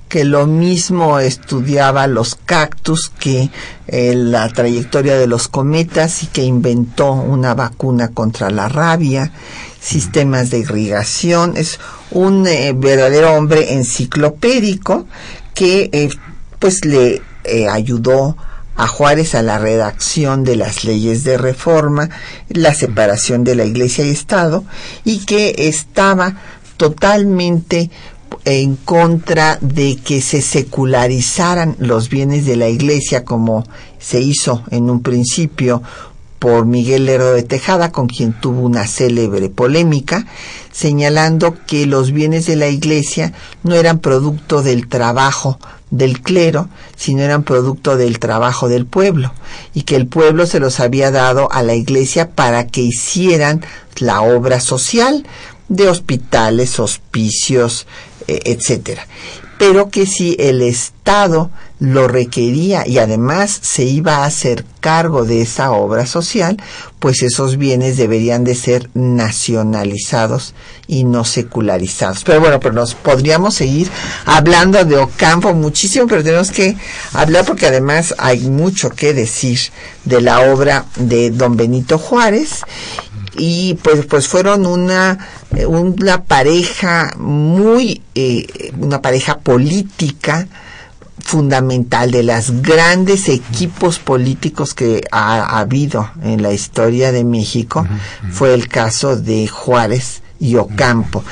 [0.10, 3.51] que lo mismo estudiaba los cactus que
[3.88, 9.32] eh, la trayectoria de los cometas y que inventó una vacuna contra la rabia,
[9.80, 11.54] sistemas de irrigación.
[11.56, 15.06] Es un eh, verdadero hombre enciclopédico
[15.54, 16.10] que eh,
[16.58, 18.38] pues le eh, ayudó
[18.75, 22.10] a Juárez a la redacción de las leyes de reforma,
[22.49, 24.63] la separación de la Iglesia y Estado,
[25.04, 26.36] y que estaba
[26.77, 27.91] totalmente
[28.45, 33.63] en contra de que se secularizaran los bienes de la Iglesia como
[33.99, 35.84] se hizo en un principio
[36.41, 40.25] por Miguel Lerdo de Tejada, con quien tuvo una célebre polémica,
[40.71, 45.60] señalando que los bienes de la Iglesia no eran producto del trabajo
[45.91, 49.32] del clero, sino eran producto del trabajo del pueblo,
[49.75, 53.63] y que el pueblo se los había dado a la Iglesia para que hicieran
[53.99, 55.27] la obra social
[55.69, 57.86] de hospitales, hospicios,
[58.27, 59.06] eh, etcétera.
[59.62, 65.43] Pero que si el Estado lo requería y además se iba a hacer cargo de
[65.43, 66.58] esa obra social,
[66.97, 70.56] pues esos bienes deberían de ser nacionalizados
[70.88, 72.24] y no secularizados.
[72.24, 73.88] Pero bueno, pero nos podríamos seguir
[74.26, 76.76] hablando de Ocampo muchísimo, pero tenemos que
[77.13, 79.60] hablar porque además hay mucho que decir
[80.06, 82.62] de la obra de don Benito Juárez
[83.37, 85.17] y pues pues fueron una
[85.67, 90.47] una pareja muy eh, una pareja política
[91.19, 97.85] fundamental de los grandes equipos políticos que ha, habido en la historia de México
[98.31, 101.23] fue el caso de Juárez y Ocampo.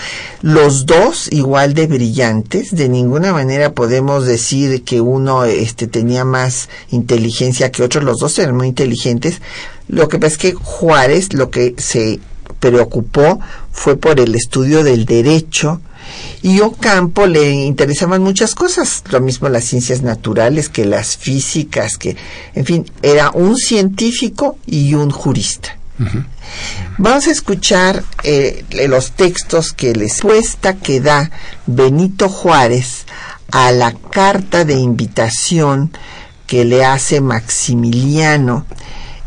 [0.43, 6.69] Los dos igual de brillantes, de ninguna manera podemos decir que uno este tenía más
[6.91, 9.41] inteligencia que otro, los dos eran muy inteligentes.
[9.89, 12.19] Lo que pasa es que Juárez lo que se
[12.60, 13.39] preocupó
[13.71, 15.82] fue por el estudio del derecho
[16.41, 22.15] y Ocampo le interesaban muchas cosas, lo mismo las ciencias naturales que las físicas, que,
[22.56, 25.75] en fin, era un científico y un jurista.
[26.97, 31.30] Vamos a escuchar eh, los textos que la respuesta que da
[31.67, 33.06] Benito Juárez
[33.52, 35.91] a la carta de invitación
[36.47, 38.65] que le hace Maximiliano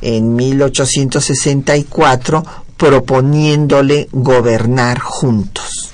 [0.03, 2.45] en 1864
[2.77, 5.93] proponiéndole gobernar juntos.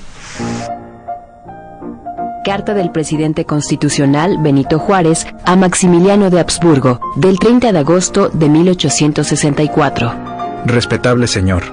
[2.45, 8.49] Carta del presidente constitucional Benito Juárez a Maximiliano de Habsburgo, del 30 de agosto de
[8.49, 10.15] 1864.
[10.65, 11.65] Respetable señor,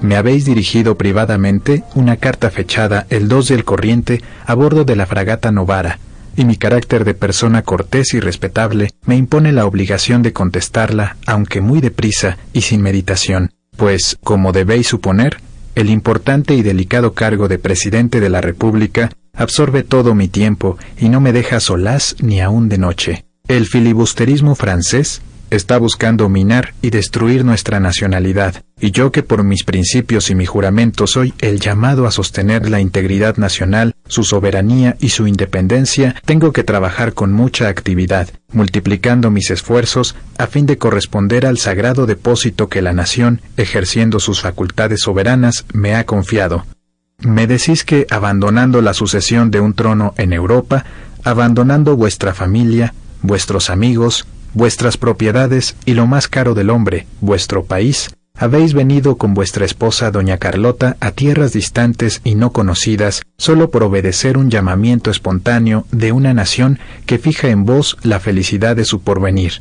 [0.00, 5.06] me habéis dirigido privadamente una carta fechada el 2 del corriente a bordo de la
[5.06, 5.98] fragata Novara,
[6.36, 11.60] y mi carácter de persona cortés y respetable me impone la obligación de contestarla, aunque
[11.60, 15.40] muy deprisa y sin meditación, pues, como debéis suponer,
[15.74, 21.08] el importante y delicado cargo de presidente de la República absorbe todo mi tiempo y
[21.08, 23.24] no me deja solaz ni aun de noche.
[23.48, 29.64] El filibusterismo francés está buscando minar y destruir nuestra nacionalidad, y yo que por mis
[29.64, 35.10] principios y mi juramento soy el llamado a sostener la integridad nacional, su soberanía y
[35.10, 41.46] su independencia, tengo que trabajar con mucha actividad, multiplicando mis esfuerzos a fin de corresponder
[41.46, 46.66] al sagrado depósito que la nación, ejerciendo sus facultades soberanas, me ha confiado.
[47.20, 50.84] Me decís que, abandonando la sucesión de un trono en Europa,
[51.22, 58.10] abandonando vuestra familia, vuestros amigos, vuestras propiedades y lo más caro del hombre, vuestro país,
[58.40, 63.82] habéis venido con vuestra esposa doña Carlota a tierras distantes y no conocidas solo por
[63.82, 69.02] obedecer un llamamiento espontáneo de una nación que fija en vos la felicidad de su
[69.02, 69.60] porvenir.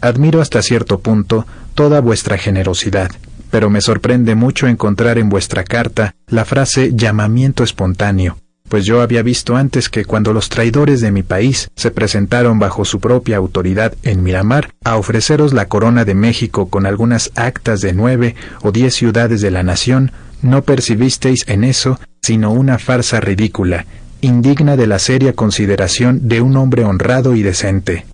[0.00, 3.10] Admiro hasta cierto punto toda vuestra generosidad,
[3.50, 9.22] pero me sorprende mucho encontrar en vuestra carta la frase llamamiento espontáneo, pues yo había
[9.22, 13.94] visto antes que cuando los traidores de mi país se presentaron bajo su propia autoridad
[14.02, 18.94] en Miramar a ofreceros la corona de México con algunas actas de nueve o diez
[18.94, 23.86] ciudades de la nación, no percibisteis en eso sino una farsa ridícula,
[24.20, 28.04] indigna de la seria consideración de un hombre honrado y decente.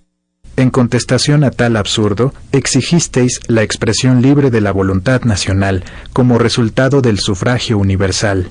[0.55, 5.83] En contestación a tal absurdo, exigisteis la expresión libre de la voluntad nacional
[6.13, 8.49] como resultado del sufragio universal.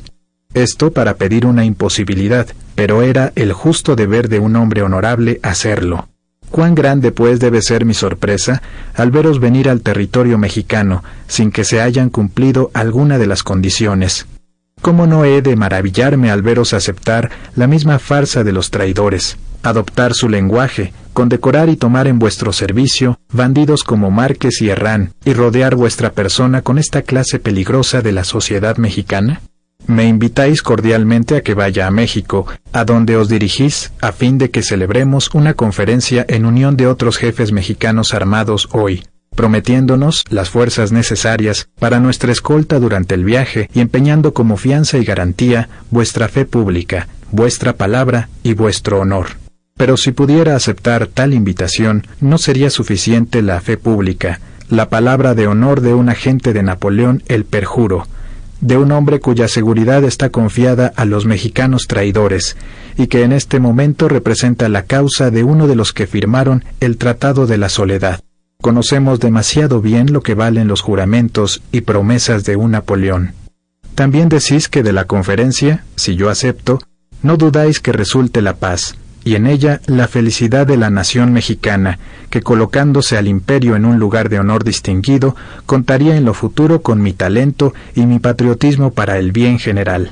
[0.54, 6.08] Esto para pedir una imposibilidad, pero era el justo deber de un hombre honorable hacerlo.
[6.50, 8.62] Cuán grande pues debe ser mi sorpresa
[8.94, 14.26] al veros venir al territorio mexicano sin que se hayan cumplido alguna de las condiciones.
[14.82, 20.12] ¿Cómo no he de maravillarme al veros aceptar la misma farsa de los traidores, adoptar
[20.12, 25.76] su lenguaje, condecorar y tomar en vuestro servicio bandidos como Márquez y Herrán, y rodear
[25.76, 29.40] vuestra persona con esta clase peligrosa de la sociedad mexicana?
[29.86, 34.50] Me invitáis cordialmente a que vaya a México, a donde os dirigís a fin de
[34.50, 39.02] que celebremos una conferencia en unión de otros jefes mexicanos armados hoy,
[39.34, 45.04] prometiéndonos las fuerzas necesarias para nuestra escolta durante el viaje y empeñando como fianza y
[45.04, 49.28] garantía vuestra fe pública, vuestra palabra y vuestro honor.
[49.76, 55.48] Pero si pudiera aceptar tal invitación, no sería suficiente la fe pública, la palabra de
[55.48, 58.06] honor de un agente de Napoleón el perjuro,
[58.62, 62.56] de un hombre cuya seguridad está confiada a los mexicanos traidores,
[62.96, 66.96] y que en este momento representa la causa de uno de los que firmaron el
[66.96, 68.20] Tratado de la Soledad.
[68.62, 73.34] Conocemos demasiado bien lo que valen los juramentos y promesas de un Napoleón.
[73.96, 76.78] También decís que de la conferencia, si yo acepto,
[77.20, 78.94] no dudáis que resulte la paz,
[79.24, 81.98] y en ella la felicidad de la nación mexicana,
[82.30, 87.02] que colocándose al imperio en un lugar de honor distinguido, contaría en lo futuro con
[87.02, 90.10] mi talento y mi patriotismo para el bien general.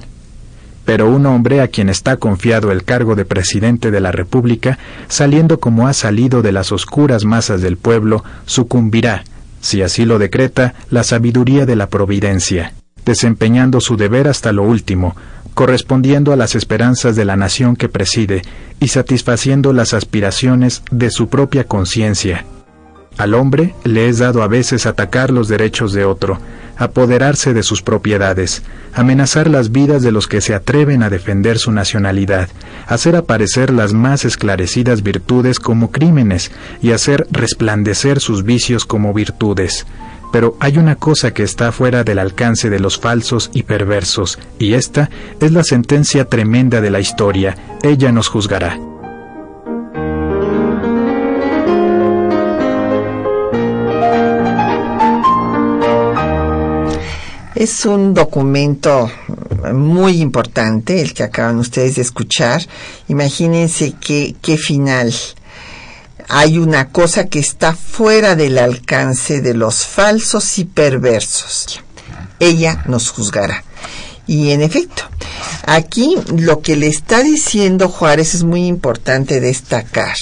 [0.84, 5.60] Pero un hombre a quien está confiado el cargo de presidente de la República, saliendo
[5.60, 9.24] como ha salido de las oscuras masas del pueblo, sucumbirá,
[9.60, 12.72] si así lo decreta, la sabiduría de la providencia,
[13.04, 15.16] desempeñando su deber hasta lo último,
[15.60, 18.40] correspondiendo a las esperanzas de la nación que preside
[18.80, 22.46] y satisfaciendo las aspiraciones de su propia conciencia.
[23.18, 26.38] Al hombre le es dado a veces atacar los derechos de otro,
[26.78, 28.62] apoderarse de sus propiedades,
[28.94, 32.48] amenazar las vidas de los que se atreven a defender su nacionalidad,
[32.86, 39.84] hacer aparecer las más esclarecidas virtudes como crímenes y hacer resplandecer sus vicios como virtudes.
[40.32, 44.74] Pero hay una cosa que está fuera del alcance de los falsos y perversos, y
[44.74, 45.10] esta
[45.40, 47.56] es la sentencia tremenda de la historia.
[47.82, 48.78] Ella nos juzgará.
[57.60, 59.10] Es un documento
[59.74, 62.62] muy importante el que acaban ustedes de escuchar.
[63.08, 65.12] Imagínense qué, qué final
[66.30, 71.80] hay una cosa que está fuera del alcance de los falsos y perversos.
[72.38, 73.64] Ella nos juzgará.
[74.28, 75.02] Y en efecto,
[75.66, 80.16] aquí lo que le está diciendo Juárez es muy importante destacar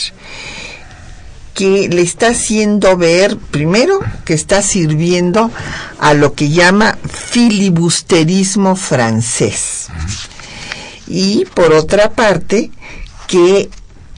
[1.52, 5.50] que le está haciendo ver, primero, que está sirviendo
[5.98, 9.88] a lo que llama filibusterismo francés.
[11.08, 12.70] Y por otra parte,
[13.26, 13.68] que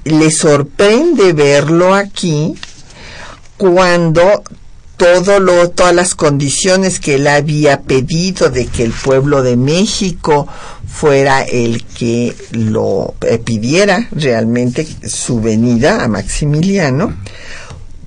[0.05, 2.55] le sorprende verlo aquí
[3.57, 4.43] cuando
[4.97, 10.47] todo lo, todas las condiciones que él había pedido de que el pueblo de México
[10.87, 17.15] fuera el que lo eh, pidiera realmente su venida a Maximiliano,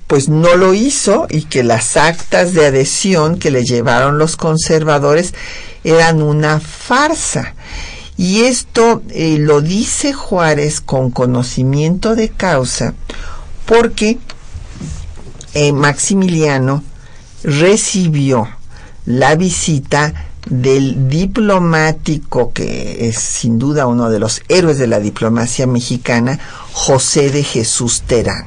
[0.06, 5.34] pues no lo hizo y que las actas de adhesión que le llevaron los conservadores
[5.82, 7.54] eran una farsa.
[8.16, 12.94] Y esto eh, lo dice Juárez con conocimiento de causa
[13.66, 14.18] porque
[15.54, 16.82] eh, Maximiliano
[17.42, 18.48] recibió
[19.06, 25.66] la visita del diplomático que es sin duda uno de los héroes de la diplomacia
[25.66, 26.38] mexicana,
[26.72, 28.46] José de Jesús Terán.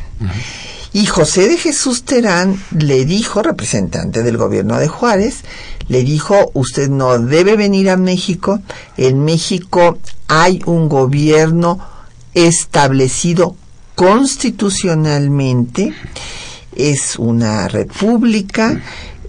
[0.94, 5.42] Y José de Jesús Terán le dijo, representante del gobierno de Juárez,
[5.88, 8.60] le dijo, usted no debe venir a México,
[8.98, 11.80] en México hay un gobierno
[12.34, 13.56] establecido
[13.96, 15.94] constitucionalmente,
[16.76, 18.82] es una república,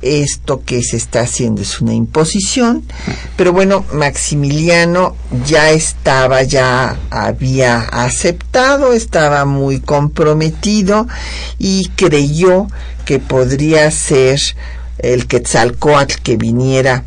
[0.02, 2.84] esto que se está haciendo es una imposición,
[3.36, 11.08] pero bueno, Maximiliano ya estaba, ya había aceptado, estaba muy comprometido
[11.58, 12.68] y creyó
[13.04, 14.38] que podría ser
[14.98, 17.04] el Quetzalcoatl que viniera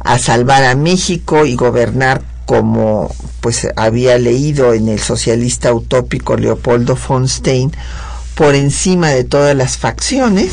[0.00, 6.96] a salvar a México y gobernar como pues había leído en el socialista utópico Leopoldo
[6.96, 7.72] von Stein
[8.34, 10.52] por encima de todas las facciones.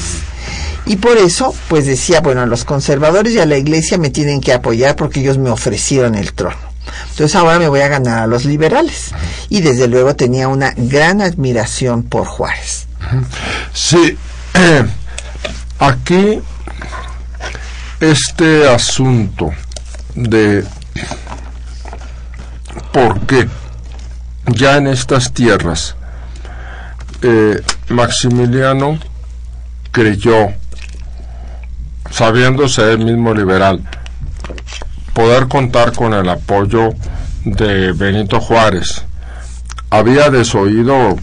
[0.86, 4.54] Y por eso pues decía bueno los conservadores y a la iglesia me tienen que
[4.54, 6.58] apoyar porque ellos me ofrecieron el trono.
[7.12, 9.12] Entonces ahora me voy a ganar a los liberales.
[9.50, 12.88] Y desde luego tenía una gran admiración por Juárez.
[13.74, 14.18] Sí
[15.80, 16.42] aquí
[18.00, 19.52] este asunto
[20.16, 20.64] de
[22.92, 23.48] por qué
[24.48, 25.96] ya en estas tierras
[27.22, 29.00] eh, Maximiliano
[29.92, 30.50] creyó,
[32.12, 33.82] sabiéndose él mismo liberal,
[35.14, 36.94] poder contar con el apoyo
[37.46, 39.06] de Benito Juárez.
[39.90, 41.16] Había desoído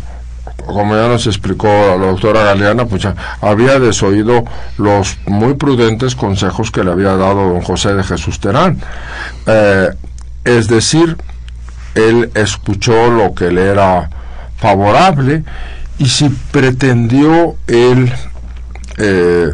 [0.67, 3.07] como ya nos explicó la doctora Galeana, pues
[3.41, 4.45] había desoído
[4.79, 8.79] los muy prudentes consejos que le había dado don José de Jesús Terán.
[9.47, 9.89] Eh,
[10.45, 11.17] es decir,
[11.95, 14.09] él escuchó lo que le era
[14.57, 15.45] favorable
[15.99, 18.13] y si pretendió él
[18.99, 19.53] eh,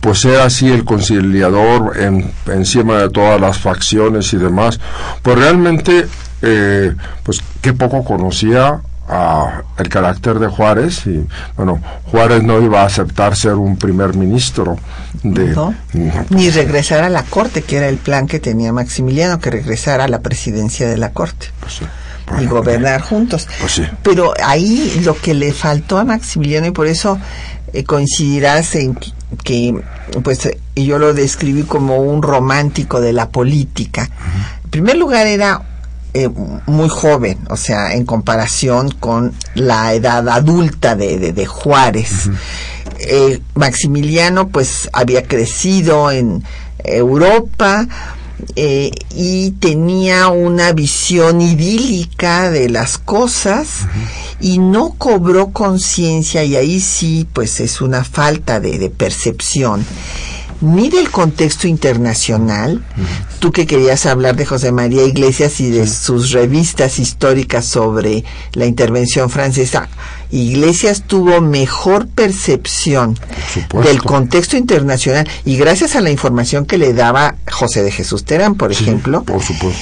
[0.00, 4.78] pues ser así el conciliador en, encima de todas las facciones y demás,
[5.22, 6.06] pues realmente
[6.42, 6.94] eh,
[7.24, 12.86] pues qué poco conocía a el carácter de Juárez y bueno Juárez no iba a
[12.86, 14.76] aceptar ser un primer ministro
[15.22, 15.74] de No,
[16.28, 20.08] ni regresar a la corte, que era el plan que tenía Maximiliano, que regresara a
[20.08, 21.84] la presidencia de la corte pues, sí,
[22.32, 23.48] y bueno, gobernar juntos.
[23.60, 23.82] Pues sí.
[24.02, 27.18] Pero ahí lo que le faltó a Maximiliano, y por eso
[27.72, 28.98] eh, coincidirás en
[29.42, 29.74] que,
[30.22, 34.08] pues yo lo describí como un romántico de la política.
[34.64, 35.62] En primer lugar era
[36.24, 36.30] eh,
[36.66, 42.30] muy joven, o sea, en comparación con la edad adulta de, de, de Juárez.
[43.00, 46.42] Eh, Maximiliano pues había crecido en
[46.82, 47.86] Europa
[48.56, 53.86] eh, y tenía una visión idílica de las cosas
[54.40, 59.84] y no cobró conciencia y ahí sí pues es una falta de, de percepción
[60.60, 62.82] ni del contexto internacional,
[63.38, 68.66] tú que querías hablar de José María Iglesias y de sus revistas históricas sobre la
[68.66, 69.88] intervención francesa,
[70.30, 73.18] Iglesias tuvo mejor percepción
[73.84, 78.54] del contexto internacional y gracias a la información que le daba José de Jesús Terán,
[78.56, 79.78] por Sí, ejemplo, por supuesto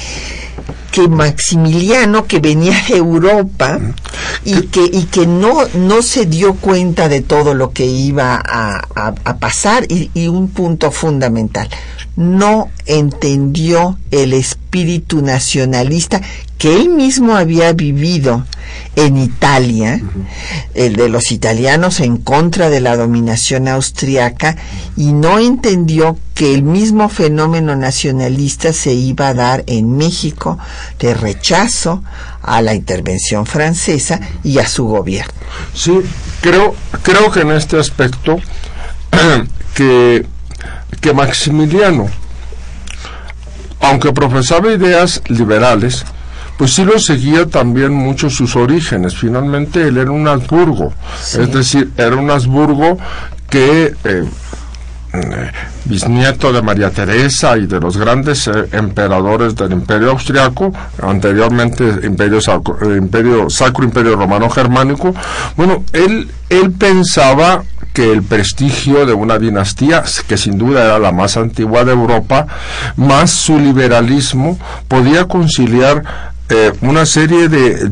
[0.97, 3.79] que Maximiliano que venía de Europa
[4.47, 8.77] y que y que no no se dio cuenta de todo lo que iba a,
[8.95, 11.69] a- a pasar y, y un punto fundamental.
[12.17, 16.23] No entendió el espíritu nacionalista
[16.57, 18.47] que él mismo había vivido
[18.97, 20.01] en Italia,
[20.73, 24.57] el de los italianos en contra de la dominación austriaca,
[24.97, 30.59] y no entendió que el mismo fenómeno nacionalista se iba a dar en México
[30.99, 32.03] de rechazo
[32.43, 35.33] a la intervención francesa y a su gobierno.
[35.75, 36.01] Sí,
[36.41, 38.39] creo, creo que en este aspecto
[39.75, 40.27] que,
[41.01, 42.09] que Maximiliano,
[43.81, 46.05] aunque profesaba ideas liberales,
[46.57, 49.17] pues sí lo seguía también mucho sus orígenes.
[49.17, 52.99] Finalmente él era un Habsburgo, es decir, era un Habsburgo
[53.51, 54.25] que eh, eh,
[55.85, 62.41] bisnieto de María Teresa y de los grandes eh, emperadores del Imperio Austriaco, anteriormente Imperio
[62.41, 65.15] Sacro, eh, Imperio Sacro Imperio Romano Germánico.
[65.57, 71.13] Bueno, él él pensaba que el prestigio de una dinastía, que sin duda era la
[71.13, 72.47] más antigua de Europa,
[72.97, 76.05] más su liberalismo, podía conciliar
[76.49, 77.89] eh, una serie de,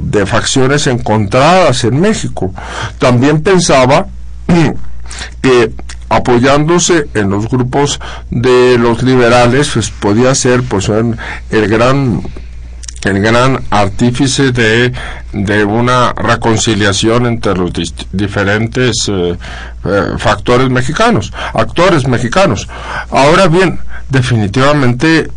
[0.00, 2.52] de facciones encontradas en México.
[2.98, 4.06] También pensaba
[5.42, 5.70] que
[6.08, 8.00] apoyándose en los grupos
[8.30, 12.22] de los liberales pues podía ser pues el gran
[13.04, 14.90] el gran artífice de,
[15.34, 17.70] de una reconciliación entre los
[18.12, 19.36] diferentes eh,
[19.84, 22.66] eh, factores mexicanos, actores mexicanos.
[23.10, 23.78] Ahora bien,
[24.08, 25.30] definitivamente en-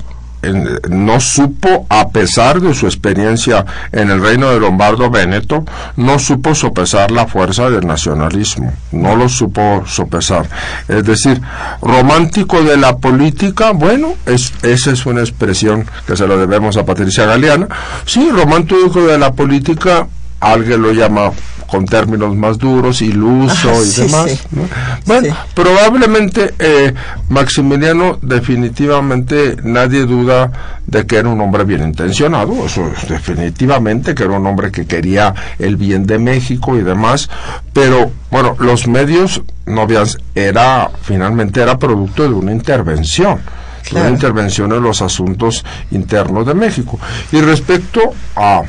[0.90, 5.66] no supo, a pesar de su experiencia en el reino de Lombardo Véneto,
[5.96, 10.48] no supo sopesar la fuerza del nacionalismo, no lo supo sopesar.
[10.88, 11.42] Es decir,
[11.82, 16.86] romántico de la política, bueno, es, esa es una expresión que se lo debemos a
[16.86, 17.68] Patricia Galeana.
[18.06, 20.08] Sí, romántico de la política,
[20.40, 21.32] alguien lo llama
[21.68, 24.32] con términos más duros, iluso Ah, y sí, demás.
[24.32, 24.40] sí.
[24.52, 24.62] ¿no?
[25.06, 25.34] Bueno, Sí.
[25.54, 26.94] probablemente eh,
[27.30, 30.52] Maximiliano definitivamente nadie duda
[30.86, 34.86] de que era un hombre bien intencionado, eso es definitivamente que era un hombre que
[34.86, 37.30] quería el bien de México y demás,
[37.74, 40.06] pero bueno, los medios no habían,
[40.36, 43.40] era finalmente era producto de una intervención.
[43.84, 44.08] Claro.
[44.08, 47.00] Una intervención en los asuntos internos de México.
[47.32, 48.02] Y respecto
[48.36, 48.64] a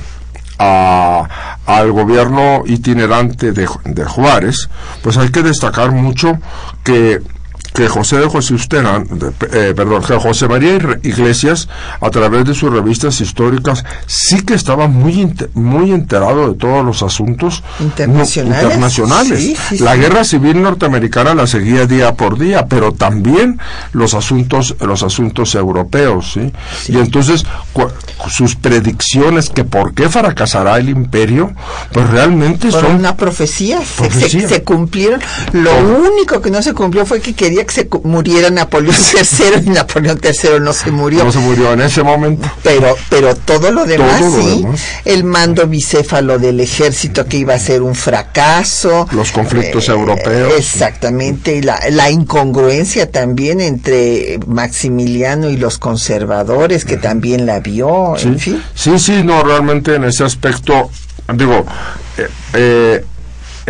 [0.59, 1.29] a-
[1.67, 4.69] al gobierno itinerante de, de Juárez,
[5.03, 6.39] pues hay que destacar mucho
[6.83, 7.21] que
[7.75, 11.69] que José de José de- eh, perdón, que José María Iglesias,
[12.01, 17.03] a través de sus revistas históricas, sí que estaba muy muy enterado de todos los
[17.03, 18.63] asuntos no- Internacionales.
[18.65, 19.39] internacionales.
[19.41, 20.01] Sí, sí, La sí.
[20.01, 23.61] guerra civil norteamericana la seguía día por día, pero también
[23.93, 26.53] los asuntos los asuntos europeos, ¿sí?
[26.89, 27.45] Y entonces
[28.31, 31.53] sus predicciones que por qué fracasará el imperio,
[31.93, 34.41] pues realmente Por son una profecía, se- Profecía.
[34.43, 35.21] Se, se cumplieron.
[35.53, 39.71] Lo único que no se cumplió fue que quería que se muriera Napoleón III y
[39.71, 41.23] Napoleón III no se murió.
[41.25, 42.51] no se murió en ese momento.
[42.65, 44.63] Pero, pero todo lo demás, Todo lo sí.
[44.63, 44.81] demás.
[45.05, 49.07] El mando bicéfalo del ejército que iba a ser un fracaso.
[49.13, 50.53] Los conflictos Eh, europeos.
[50.59, 51.55] Exactamente.
[51.57, 58.15] Y la, la incongruencia también entre Maximiliano y los conservadores, que también la vio.
[58.17, 58.63] Sí, En fin.
[58.75, 60.91] sí, sí, no, realmente en ese aspecto,
[61.35, 61.65] digo,
[62.17, 63.05] eh, eh,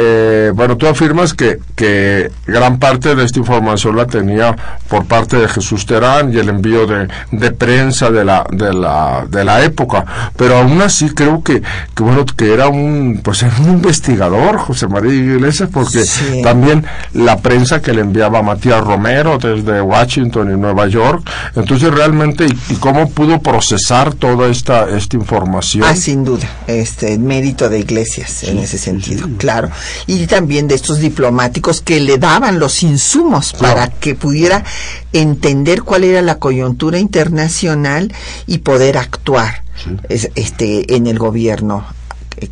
[0.00, 4.54] eh, bueno, tú afirmas que, que gran parte de esta información la tenía
[4.88, 9.26] por parte de Jesús Terán y el envío de, de prensa de la, de la,
[9.28, 10.04] de la época,
[10.36, 11.62] pero aún así creo que,
[11.96, 16.04] que bueno, que era un, pues era un investigador, José María Iglesias, porque
[16.44, 22.46] también la prensa que le enviaba Matías Romero desde Washington y Nueva York, entonces realmente,
[22.46, 25.82] ¿y, cómo pudo procesar toda esta, esta información?
[25.88, 29.70] Ah, sin duda, este, mérito de Iglesias en ese sentido, claro
[30.06, 34.64] y también de estos diplomáticos que le daban los insumos para que pudiera
[35.12, 38.12] entender cuál era la coyuntura internacional
[38.46, 39.62] y poder actuar
[40.08, 41.84] este, en el gobierno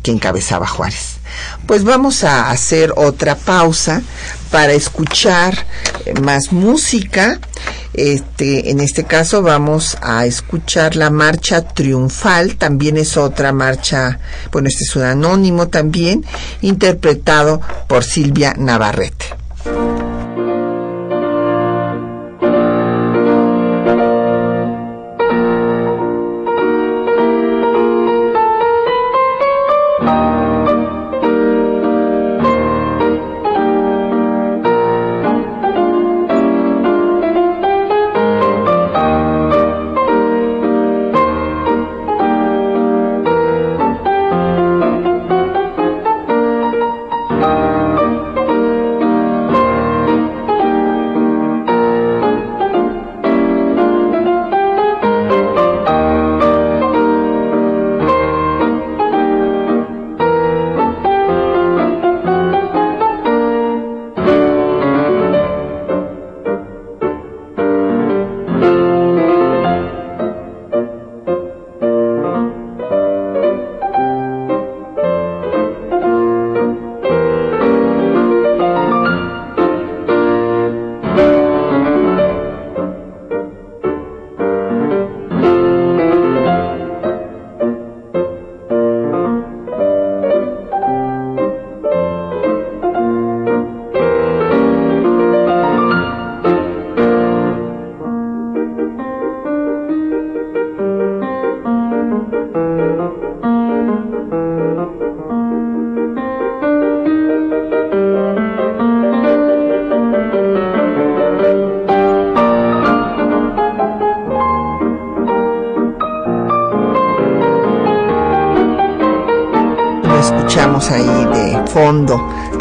[0.01, 1.16] que encabezaba Juárez.
[1.65, 4.01] Pues vamos a hacer otra pausa
[4.51, 5.65] para escuchar
[6.21, 7.39] más música.
[7.93, 14.19] Este, en este caso vamos a escuchar la marcha triunfal, también es otra marcha,
[14.51, 16.23] bueno, este es un anónimo también,
[16.61, 19.25] interpretado por Silvia Navarrete.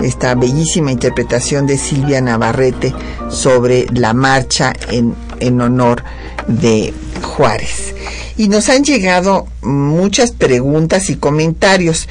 [0.03, 2.95] Esta bellísima interpretación de Silvia Navarrete
[3.29, 6.05] sobre la marcha en, en honor
[6.47, 7.95] de Juárez.
[8.37, 12.09] Y nos han llegado muchas preguntas y comentarios.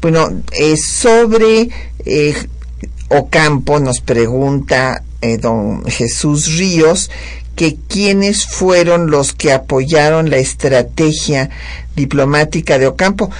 [0.00, 1.70] Bueno, eh, sobre
[2.04, 2.34] eh,
[3.08, 7.10] Ocampo nos pregunta eh, don Jesús Ríos
[7.54, 11.50] que quiénes fueron los que apoyaron la estrategia
[11.96, 13.30] diplomática de Ocampo.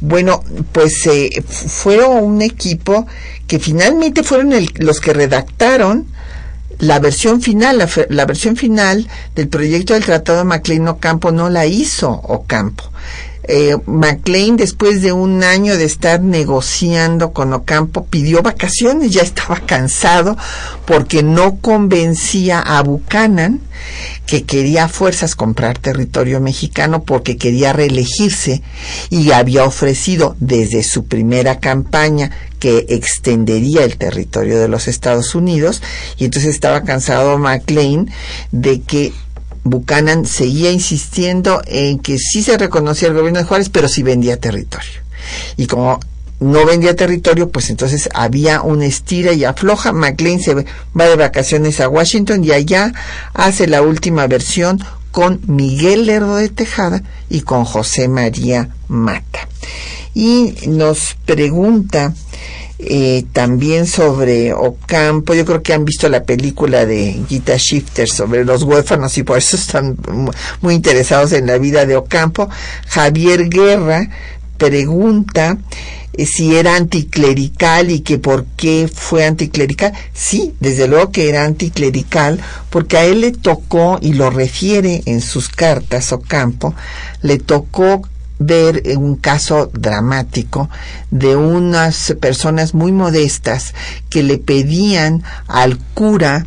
[0.00, 0.42] Bueno,
[0.72, 3.06] pues eh, fueron un equipo
[3.46, 6.06] que finalmente fueron los que redactaron
[6.78, 7.78] la versión final,
[8.08, 12.84] la, versión final del proyecto del Tratado de MacLean Ocampo no la hizo Ocampo.
[13.48, 19.60] Eh, McLean, después de un año de estar negociando con Ocampo, pidió vacaciones, ya estaba
[19.60, 20.36] cansado
[20.84, 23.60] porque no convencía a Buchanan
[24.26, 28.62] que quería fuerzas comprar territorio mexicano porque quería reelegirse
[29.10, 35.82] y había ofrecido desde su primera campaña que extendería el territorio de los Estados Unidos.
[36.18, 38.10] Y entonces estaba cansado McLean
[38.50, 39.12] de que
[39.70, 44.38] Buchanan seguía insistiendo en que sí se reconocía el gobierno de Juárez, pero sí vendía
[44.38, 45.00] territorio.
[45.56, 46.00] Y como
[46.38, 49.92] no vendía territorio, pues entonces había una estira y afloja.
[49.92, 52.92] McLean se va de vacaciones a Washington y allá
[53.32, 59.48] hace la última versión con Miguel Lerdo de Tejada y con José María Mata.
[60.12, 62.14] Y nos pregunta
[62.78, 65.34] eh, también sobre Ocampo.
[65.34, 69.38] Yo creo que han visto la película de Gita Shifter sobre los huérfanos y por
[69.38, 69.96] eso están
[70.60, 72.48] muy interesados en la vida de Ocampo.
[72.88, 74.10] Javier Guerra
[74.58, 75.58] pregunta
[76.12, 79.92] eh, si era anticlerical y que por qué fue anticlerical.
[80.12, 85.22] Sí, desde luego que era anticlerical porque a él le tocó, y lo refiere en
[85.22, 86.74] sus cartas Ocampo,
[87.22, 88.02] le tocó
[88.38, 90.68] ver un caso dramático
[91.10, 93.74] de unas personas muy modestas
[94.10, 96.46] que le pedían al cura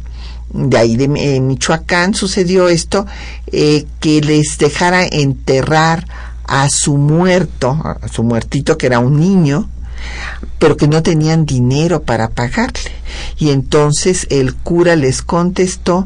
[0.51, 3.05] de ahí de Michoacán sucedió esto
[3.51, 6.07] eh, que les dejara enterrar
[6.45, 9.69] a su muerto a su muertito que era un niño
[10.57, 12.91] pero que no tenían dinero para pagarle.
[13.37, 16.05] Y entonces el cura les contestó,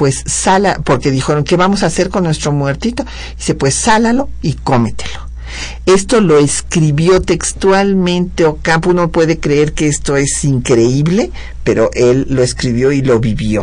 [0.00, 3.04] pues sala, porque dijeron, ¿qué vamos a hacer con nuestro muertito?
[3.36, 5.28] Dice, pues sálalo y cómetelo.
[5.84, 8.88] Esto lo escribió textualmente Ocampo.
[8.88, 11.32] Uno puede creer que esto es increíble,
[11.64, 13.62] pero él lo escribió y lo vivió.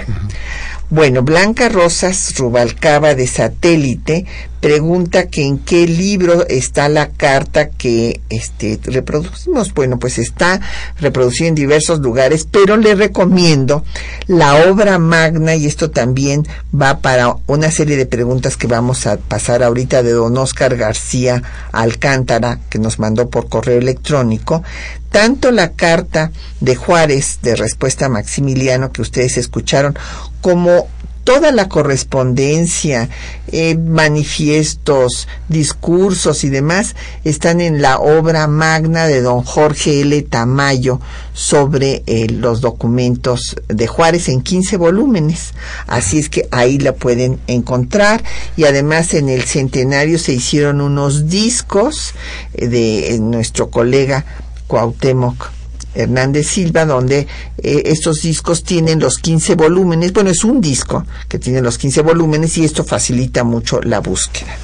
[0.90, 4.26] Bueno, Blanca Rosas Rubalcaba de Satélite
[4.62, 9.74] pregunta que en qué libro está la carta que este reproducimos.
[9.74, 10.60] Bueno, pues está
[11.00, 13.84] reproducida en diversos lugares, pero le recomiendo
[14.28, 19.18] la obra magna y esto también va para una serie de preguntas que vamos a
[19.18, 24.64] pasar ahorita de don Oscar García Alcántara que nos mandó por correo electrónico.
[25.12, 29.98] Tanto la carta de Juárez de respuesta a Maximiliano que ustedes escucharon
[30.42, 30.88] como
[31.28, 33.10] toda la correspondencia,
[33.52, 36.96] eh, manifiestos, discursos y demás
[37.26, 40.22] están en la obra magna de don Jorge L.
[40.22, 41.02] Tamayo
[41.34, 45.54] sobre eh, los documentos de Juárez en 15 volúmenes.
[45.86, 48.24] Así es que ahí la pueden encontrar
[48.56, 52.14] y además en el centenario se hicieron unos discos
[52.54, 54.24] eh, de nuestro colega
[54.68, 55.50] Cuauhtémoc
[55.96, 60.14] Hernández Silva, donde eh, estos discos tienen los 15 volúmenes.
[60.14, 64.56] Bueno, es un disco que tiene los 15 volúmenes y esto facilita mucho la búsqueda.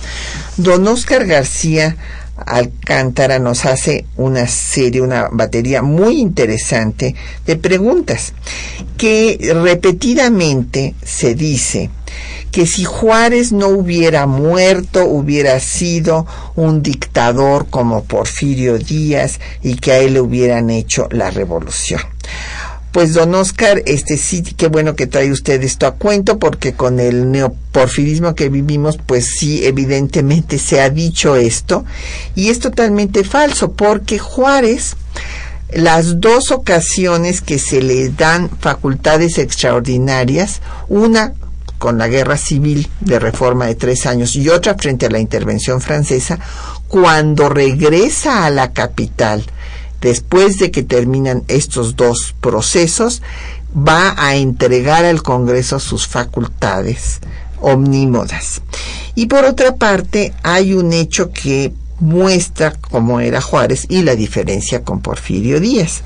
[0.58, 1.98] Don Oscar García
[2.36, 8.34] Alcántara nos hace una serie, una batería muy interesante de preguntas
[8.98, 11.90] que repetidamente se dice
[12.52, 19.92] que si Juárez no hubiera muerto, hubiera sido un dictador como Porfirio Díaz y que
[19.92, 22.02] a él le hubieran hecho la revolución.
[22.94, 27.00] Pues don Oscar, este sí, qué bueno que trae usted esto a cuento, porque con
[27.00, 31.86] el neoporfirismo que vivimos, pues sí, evidentemente se ha dicho esto,
[32.36, 34.96] y es totalmente falso, porque Juárez,
[35.74, 41.34] las dos ocasiones que se le dan facultades extraordinarias, una
[41.84, 45.82] con la guerra civil de reforma de tres años y otra frente a la intervención
[45.82, 46.40] francesa,
[46.88, 49.44] cuando regresa a la capital,
[50.00, 53.22] después de que terminan estos dos procesos,
[53.76, 57.20] va a entregar al Congreso sus facultades
[57.60, 58.62] omnímodas.
[59.14, 64.86] Y por otra parte, hay un hecho que muestra cómo era Juárez y la diferencia
[64.86, 66.02] con Porfirio Díaz,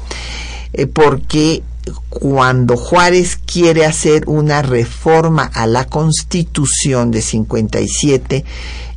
[0.74, 1.62] eh, porque
[2.10, 8.46] cuando Juárez quiere hacer una reforma a la Constitución de 57,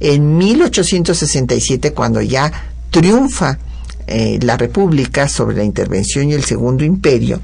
[0.01, 2.53] en 1867, cuando ya
[2.91, 3.59] triunfa
[4.07, 7.41] eh, la República sobre la intervención y el Segundo Imperio,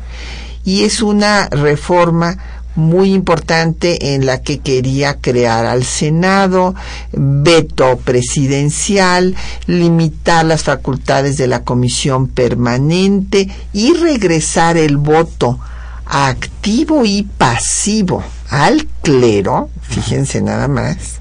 [0.64, 6.74] y es una reforma muy importante en la que quería crear al Senado,
[7.12, 9.35] veto presidencial,
[9.66, 15.59] limitar las facultades de la comisión permanente y regresar el voto
[16.07, 21.16] activo y pasivo al clero, fíjense nada más,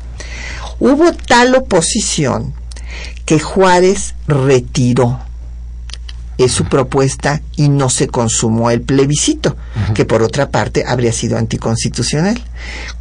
[0.80, 2.54] hubo tal oposición
[3.26, 5.20] que Juárez retiró
[6.38, 9.56] es su propuesta y no se consumó el plebiscito,
[9.94, 12.42] que por otra parte habría sido anticonstitucional,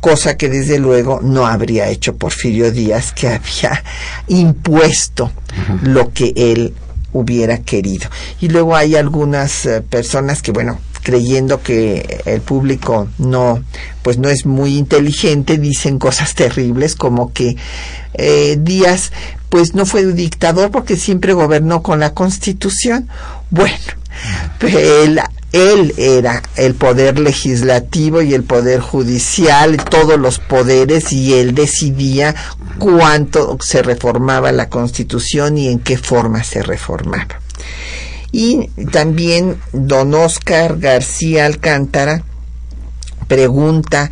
[0.01, 3.83] cosa que desde luego no habría hecho Porfirio Díaz, que había
[4.29, 5.31] impuesto
[5.83, 6.75] lo que él
[7.13, 8.09] hubiera querido.
[8.41, 13.63] Y luego hay algunas eh, personas que, bueno, creyendo que el público no,
[14.03, 17.57] pues no es muy inteligente, dicen cosas terribles como que
[18.15, 19.13] eh, Díaz
[19.55, 23.09] pues no fue dictador porque siempre gobernó con la constitución.
[23.51, 23.77] Bueno,
[24.63, 25.21] él,
[25.53, 32.35] él era el poder legislativo y el poder judicial, todos los poderes, y él decidía
[32.81, 37.39] cuánto se reformaba la constitución y en qué forma se reformaba.
[38.33, 42.25] Y también don Oscar García Alcántara
[43.29, 44.11] pregunta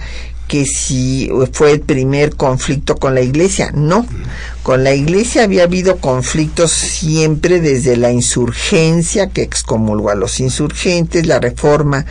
[0.48, 3.70] que si fue el primer conflicto con la iglesia.
[3.74, 4.06] No,
[4.62, 11.26] con la iglesia había habido conflictos siempre desde la insurgencia que excomulgó a los insurgentes,
[11.26, 12.04] la reforma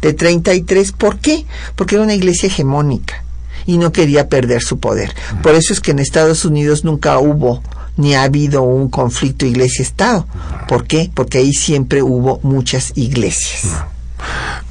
[0.00, 0.92] de 33.
[0.92, 1.44] ¿Por qué?
[1.74, 3.24] Porque era una iglesia hegemónica
[3.66, 5.14] y no quería perder su poder.
[5.42, 7.62] Por eso es que en Estados Unidos nunca hubo
[7.98, 10.26] ni ha habido un conflicto iglesia-estado.
[10.68, 11.10] ¿Por qué?
[11.12, 13.72] Porque ahí siempre hubo muchas iglesias.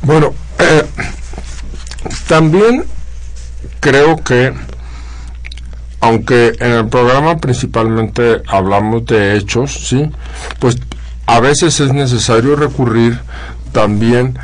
[0.01, 0.86] Bueno, eh,
[2.28, 2.86] también
[3.80, 4.53] creo que,
[6.01, 10.09] aunque en el programa principalmente hablamos de hechos, ¿sí?
[10.59, 10.78] Pues
[11.25, 13.19] a veces es necesario recurrir
[13.71, 14.38] también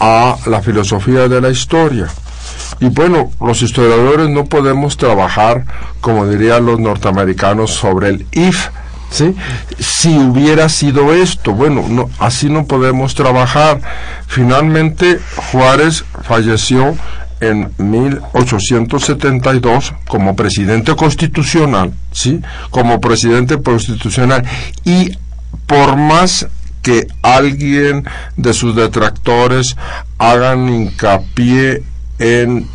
[0.00, 2.08] a la filosofía de la historia.
[2.80, 5.64] Y bueno, los historiadores no podemos trabajar,
[6.00, 8.68] como dirían los norteamericanos, sobre el if
[9.10, 9.34] ¿sí?
[9.78, 13.80] Si hubiera sido esto, bueno, no, así no podemos trabajar.
[14.26, 15.18] Finalmente,
[15.50, 16.96] Juárez falleció
[17.40, 22.40] en 1872 como presidente constitucional, ¿sí?
[22.70, 24.44] Como presidente constitucional.
[24.84, 25.16] Y
[25.66, 26.46] por más
[26.82, 28.04] que alguien
[28.36, 29.76] de sus detractores
[30.18, 31.82] hagan hincapié
[32.18, 32.66] en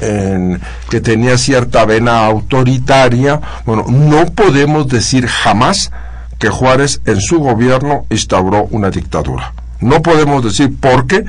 [0.00, 5.90] en, que tenía cierta vena autoritaria, bueno, no podemos decir jamás
[6.38, 9.52] que Juárez en su gobierno instauró una dictadura.
[9.80, 11.24] No podemos decir porque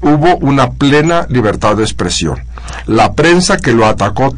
[0.00, 2.38] hubo una plena libertad de expresión.
[2.86, 4.34] La prensa que lo atacó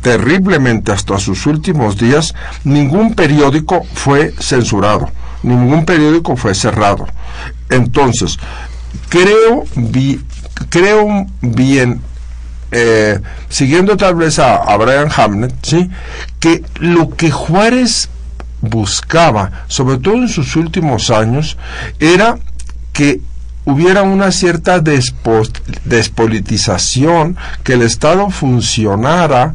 [0.00, 2.34] terriblemente hasta sus últimos días,
[2.64, 5.10] ningún periódico fue censurado,
[5.42, 7.06] ningún periódico fue cerrado.
[7.68, 8.38] Entonces,
[9.08, 9.64] creo,
[10.70, 12.00] creo bien
[12.72, 15.88] eh, siguiendo tal vez a, a, Brian Hamlet, ¿sí?
[16.40, 18.08] que lo que Juárez
[18.60, 21.56] buscaba, sobre todo en sus últimos años,
[22.00, 22.38] era
[22.92, 23.20] que
[23.66, 29.54] hubiera una cierta despolitización, que el Estado funcionara,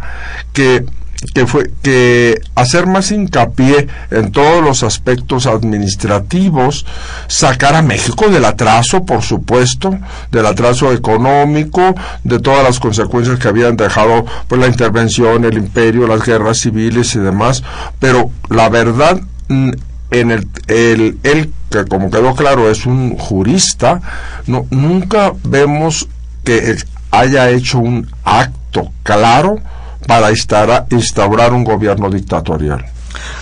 [0.54, 0.86] que
[1.34, 6.86] que fue que hacer más hincapié en todos los aspectos administrativos,
[7.28, 9.98] sacar a México del atraso, por supuesto,
[10.32, 16.08] del atraso económico, de todas las consecuencias que habían dejado pues la intervención, el imperio,
[16.08, 17.64] las guerras civiles y demás,
[18.00, 19.72] pero la verdad mm,
[20.12, 24.02] en el, el él que como quedó claro es un jurista,
[24.46, 26.08] no nunca vemos
[26.44, 26.78] que
[27.12, 29.60] haya hecho un acto claro
[30.08, 32.86] para instaurar un gobierno dictatorial.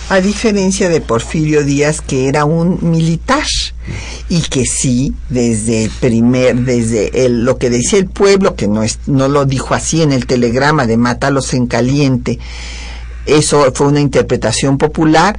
[0.08, 3.46] A diferencia de Porfirio Díaz, que era un militar
[4.28, 8.82] y que sí, desde el primer, desde el, lo que decía el pueblo, que no,
[8.82, 12.38] es, no lo dijo así en el telegrama de Mátalos en caliente,
[13.26, 15.38] eso fue una interpretación popular,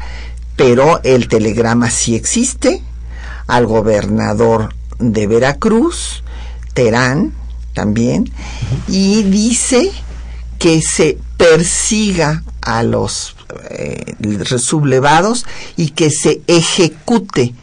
[0.62, 2.84] pero el telegrama sí existe,
[3.48, 6.24] al gobernador de Veracruz,
[6.76, 7.34] Terán
[7.74, 8.32] también,
[8.88, 9.92] y dice
[10.60, 13.36] que se persiga a los
[13.72, 14.14] eh,
[14.60, 15.48] sublevados
[15.78, 17.56] y que se ejecute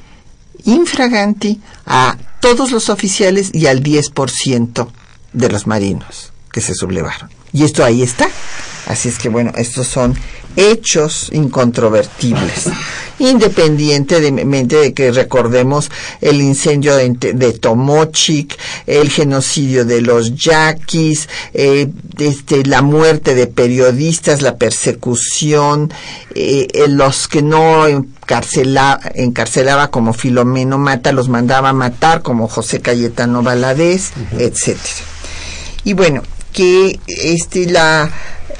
[0.65, 4.89] infraganti a todos los oficiales y al 10%
[5.35, 7.38] de los marinos que se sublevaron.
[7.53, 8.29] Y esto ahí está.
[8.87, 10.17] Así es que bueno, estos son
[10.57, 12.71] hechos incontrovertibles,
[13.19, 15.91] independientemente de que recordemos
[16.21, 21.89] el incendio de, de Tomochic, el genocidio de los yaquis, eh,
[22.19, 25.93] este, la muerte de periodistas, la persecución,
[26.35, 32.81] eh, los que no encarcelaba, encarcelaba como Filomeno Mata, los mandaba a matar como José
[32.81, 35.05] Cayetano Valadez, etcétera.
[35.85, 36.23] Y bueno,
[36.59, 38.11] que este la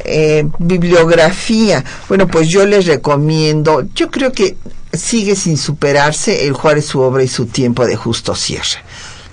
[0.05, 1.85] eh, bibliografía.
[2.09, 4.57] Bueno, pues yo les recomiendo, yo creo que
[4.93, 8.85] sigue sin superarse el Juárez, su obra y su tiempo de justo cierre.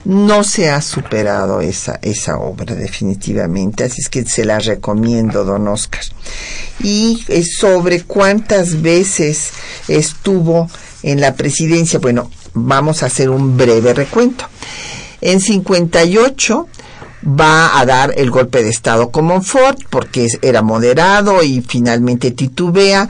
[0.03, 5.67] No se ha superado esa, esa obra definitivamente, así es que se la recomiendo, don
[5.67, 6.01] Oscar.
[6.81, 9.51] Y es sobre cuántas veces
[9.87, 10.71] estuvo
[11.03, 14.45] en la presidencia, bueno, vamos a hacer un breve recuento.
[15.21, 16.67] En 58
[17.27, 23.09] va a dar el golpe de Estado como Ford porque era moderado y finalmente titubea.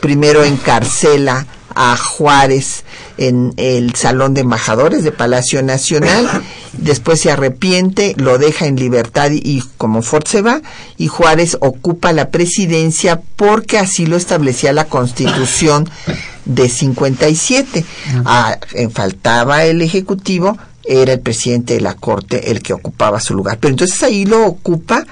[0.00, 1.46] Primero encarcela
[1.76, 2.84] a Juárez
[3.18, 6.42] en el Salón de Embajadores de Palacio Nacional,
[6.72, 10.62] después se arrepiente, lo deja en libertad y, como Ford se va,
[10.96, 15.88] y Juárez ocupa la presidencia porque así lo establecía la Constitución
[16.46, 17.84] de 57.
[18.24, 18.58] Ah,
[18.92, 20.56] faltaba el Ejecutivo,
[20.86, 23.58] era el presidente de la Corte el que ocupaba su lugar.
[23.58, 25.04] Pero entonces ahí lo ocupa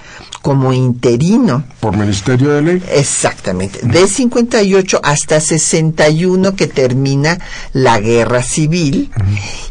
[0.43, 1.65] como interino.
[1.81, 2.83] Por Ministerio de Ley.
[2.91, 3.81] Exactamente.
[3.83, 7.39] De 58 hasta 61 que termina
[7.73, 9.11] la guerra civil.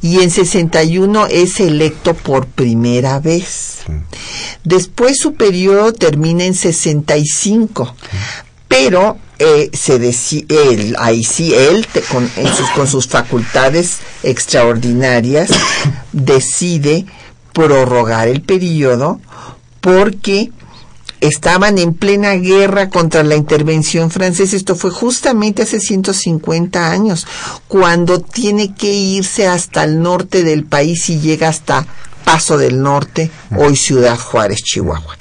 [0.01, 3.84] Y en 61 es electo por primera vez.
[4.64, 7.95] Después su periodo termina en 65
[8.74, 9.99] pero eh, se
[10.49, 15.51] él, ahí sí, él, con, sus, con sus facultades extraordinarias,
[16.11, 17.05] decide
[17.53, 19.21] prorrogar el periodo
[19.80, 20.51] porque
[21.28, 24.55] estaban en plena guerra contra la intervención francesa.
[24.55, 27.26] Esto fue justamente hace 150 años,
[27.67, 31.88] cuando tiene que irse hasta el norte del país y llega hasta
[32.26, 35.17] Paso del Norte, hoy Ciudad Juárez, Chihuahua.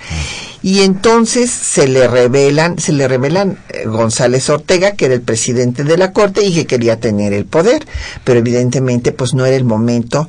[0.62, 5.82] Y entonces se le revelan, se le revelan eh, González Ortega, que era el presidente
[5.82, 7.84] de la corte y que quería tener el poder,
[8.22, 10.28] pero evidentemente pues no era el momento,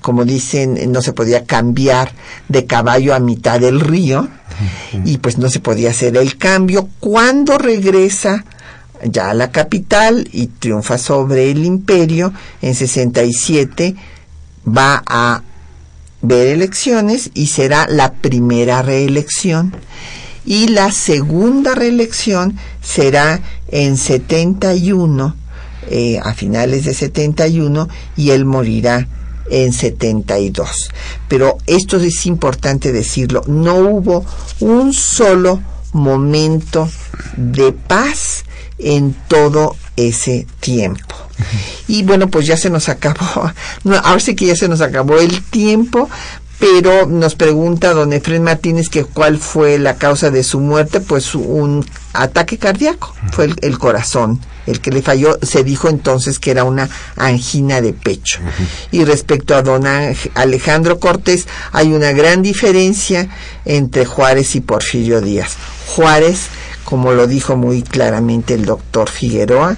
[0.00, 2.12] como dicen, no se podía cambiar
[2.48, 4.28] de caballo a mitad del río
[5.04, 6.88] y pues no se podía hacer el cambio.
[7.00, 8.44] Cuando regresa
[9.02, 12.32] ya a la capital y triunfa sobre el imperio.
[12.62, 13.94] En 67
[14.66, 15.42] va a
[16.22, 19.74] ver elecciones y será la primera reelección.
[20.46, 25.34] Y la segunda reelección será en 71,
[25.90, 29.08] eh, a finales de 71, y él morirá
[29.50, 30.90] en 72.
[31.28, 34.24] Pero esto es importante decirlo, no hubo
[34.60, 35.60] un solo
[35.92, 36.88] momento
[37.36, 38.44] de paz
[38.78, 41.14] en todo ese tiempo.
[41.88, 43.50] Y bueno, pues ya se nos acabó,
[43.84, 46.08] no, ahora sí que ya se nos acabó el tiempo,
[46.58, 51.34] pero nos pregunta don Efren Martínez que cuál fue la causa de su muerte, pues
[51.34, 56.64] un ataque cardíaco, fue el, corazón el que le falló, se dijo entonces que era
[56.64, 58.38] una angina de pecho.
[58.92, 59.84] Y respecto a don
[60.34, 63.28] Alejandro Cortés, hay una gran diferencia
[63.64, 65.56] entre Juárez y Porfirio Díaz.
[65.88, 66.46] Juárez,
[66.84, 69.76] como lo dijo muy claramente el doctor Figueroa,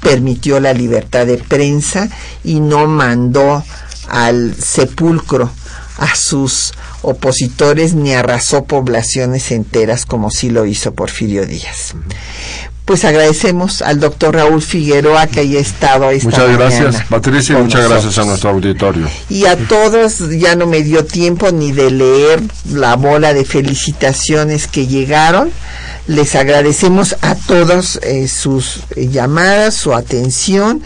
[0.00, 2.08] permitió la libertad de prensa
[2.42, 3.62] y no mandó
[4.08, 5.50] al sepulcro
[6.02, 6.72] a sus
[7.02, 11.94] opositores ni arrasó poblaciones enteras como sí lo hizo Porfirio Díaz.
[12.84, 18.18] Pues agradecemos al doctor Raúl Figueroa que haya estado esta Muchas gracias, Patricia, muchas gracias
[18.18, 19.08] a nuestro auditorio.
[19.28, 24.66] Y a todos, ya no me dio tiempo ni de leer la bola de felicitaciones
[24.66, 25.52] que llegaron.
[26.08, 30.82] Les agradecemos a todos eh, sus llamadas, su atención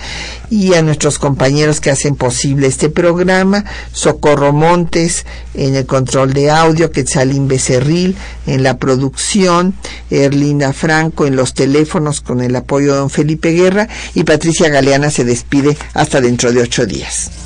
[0.50, 6.50] y a nuestros compañeros que hacen posible este programa, Socorro Montes en el control de
[6.50, 8.14] audio, Quetzalín Becerril
[8.46, 9.74] en la producción,
[10.10, 15.10] Erlinda Franco en los teléfonos con el apoyo de don Felipe Guerra y Patricia Galeana
[15.10, 17.45] se despide hasta dentro de ocho días.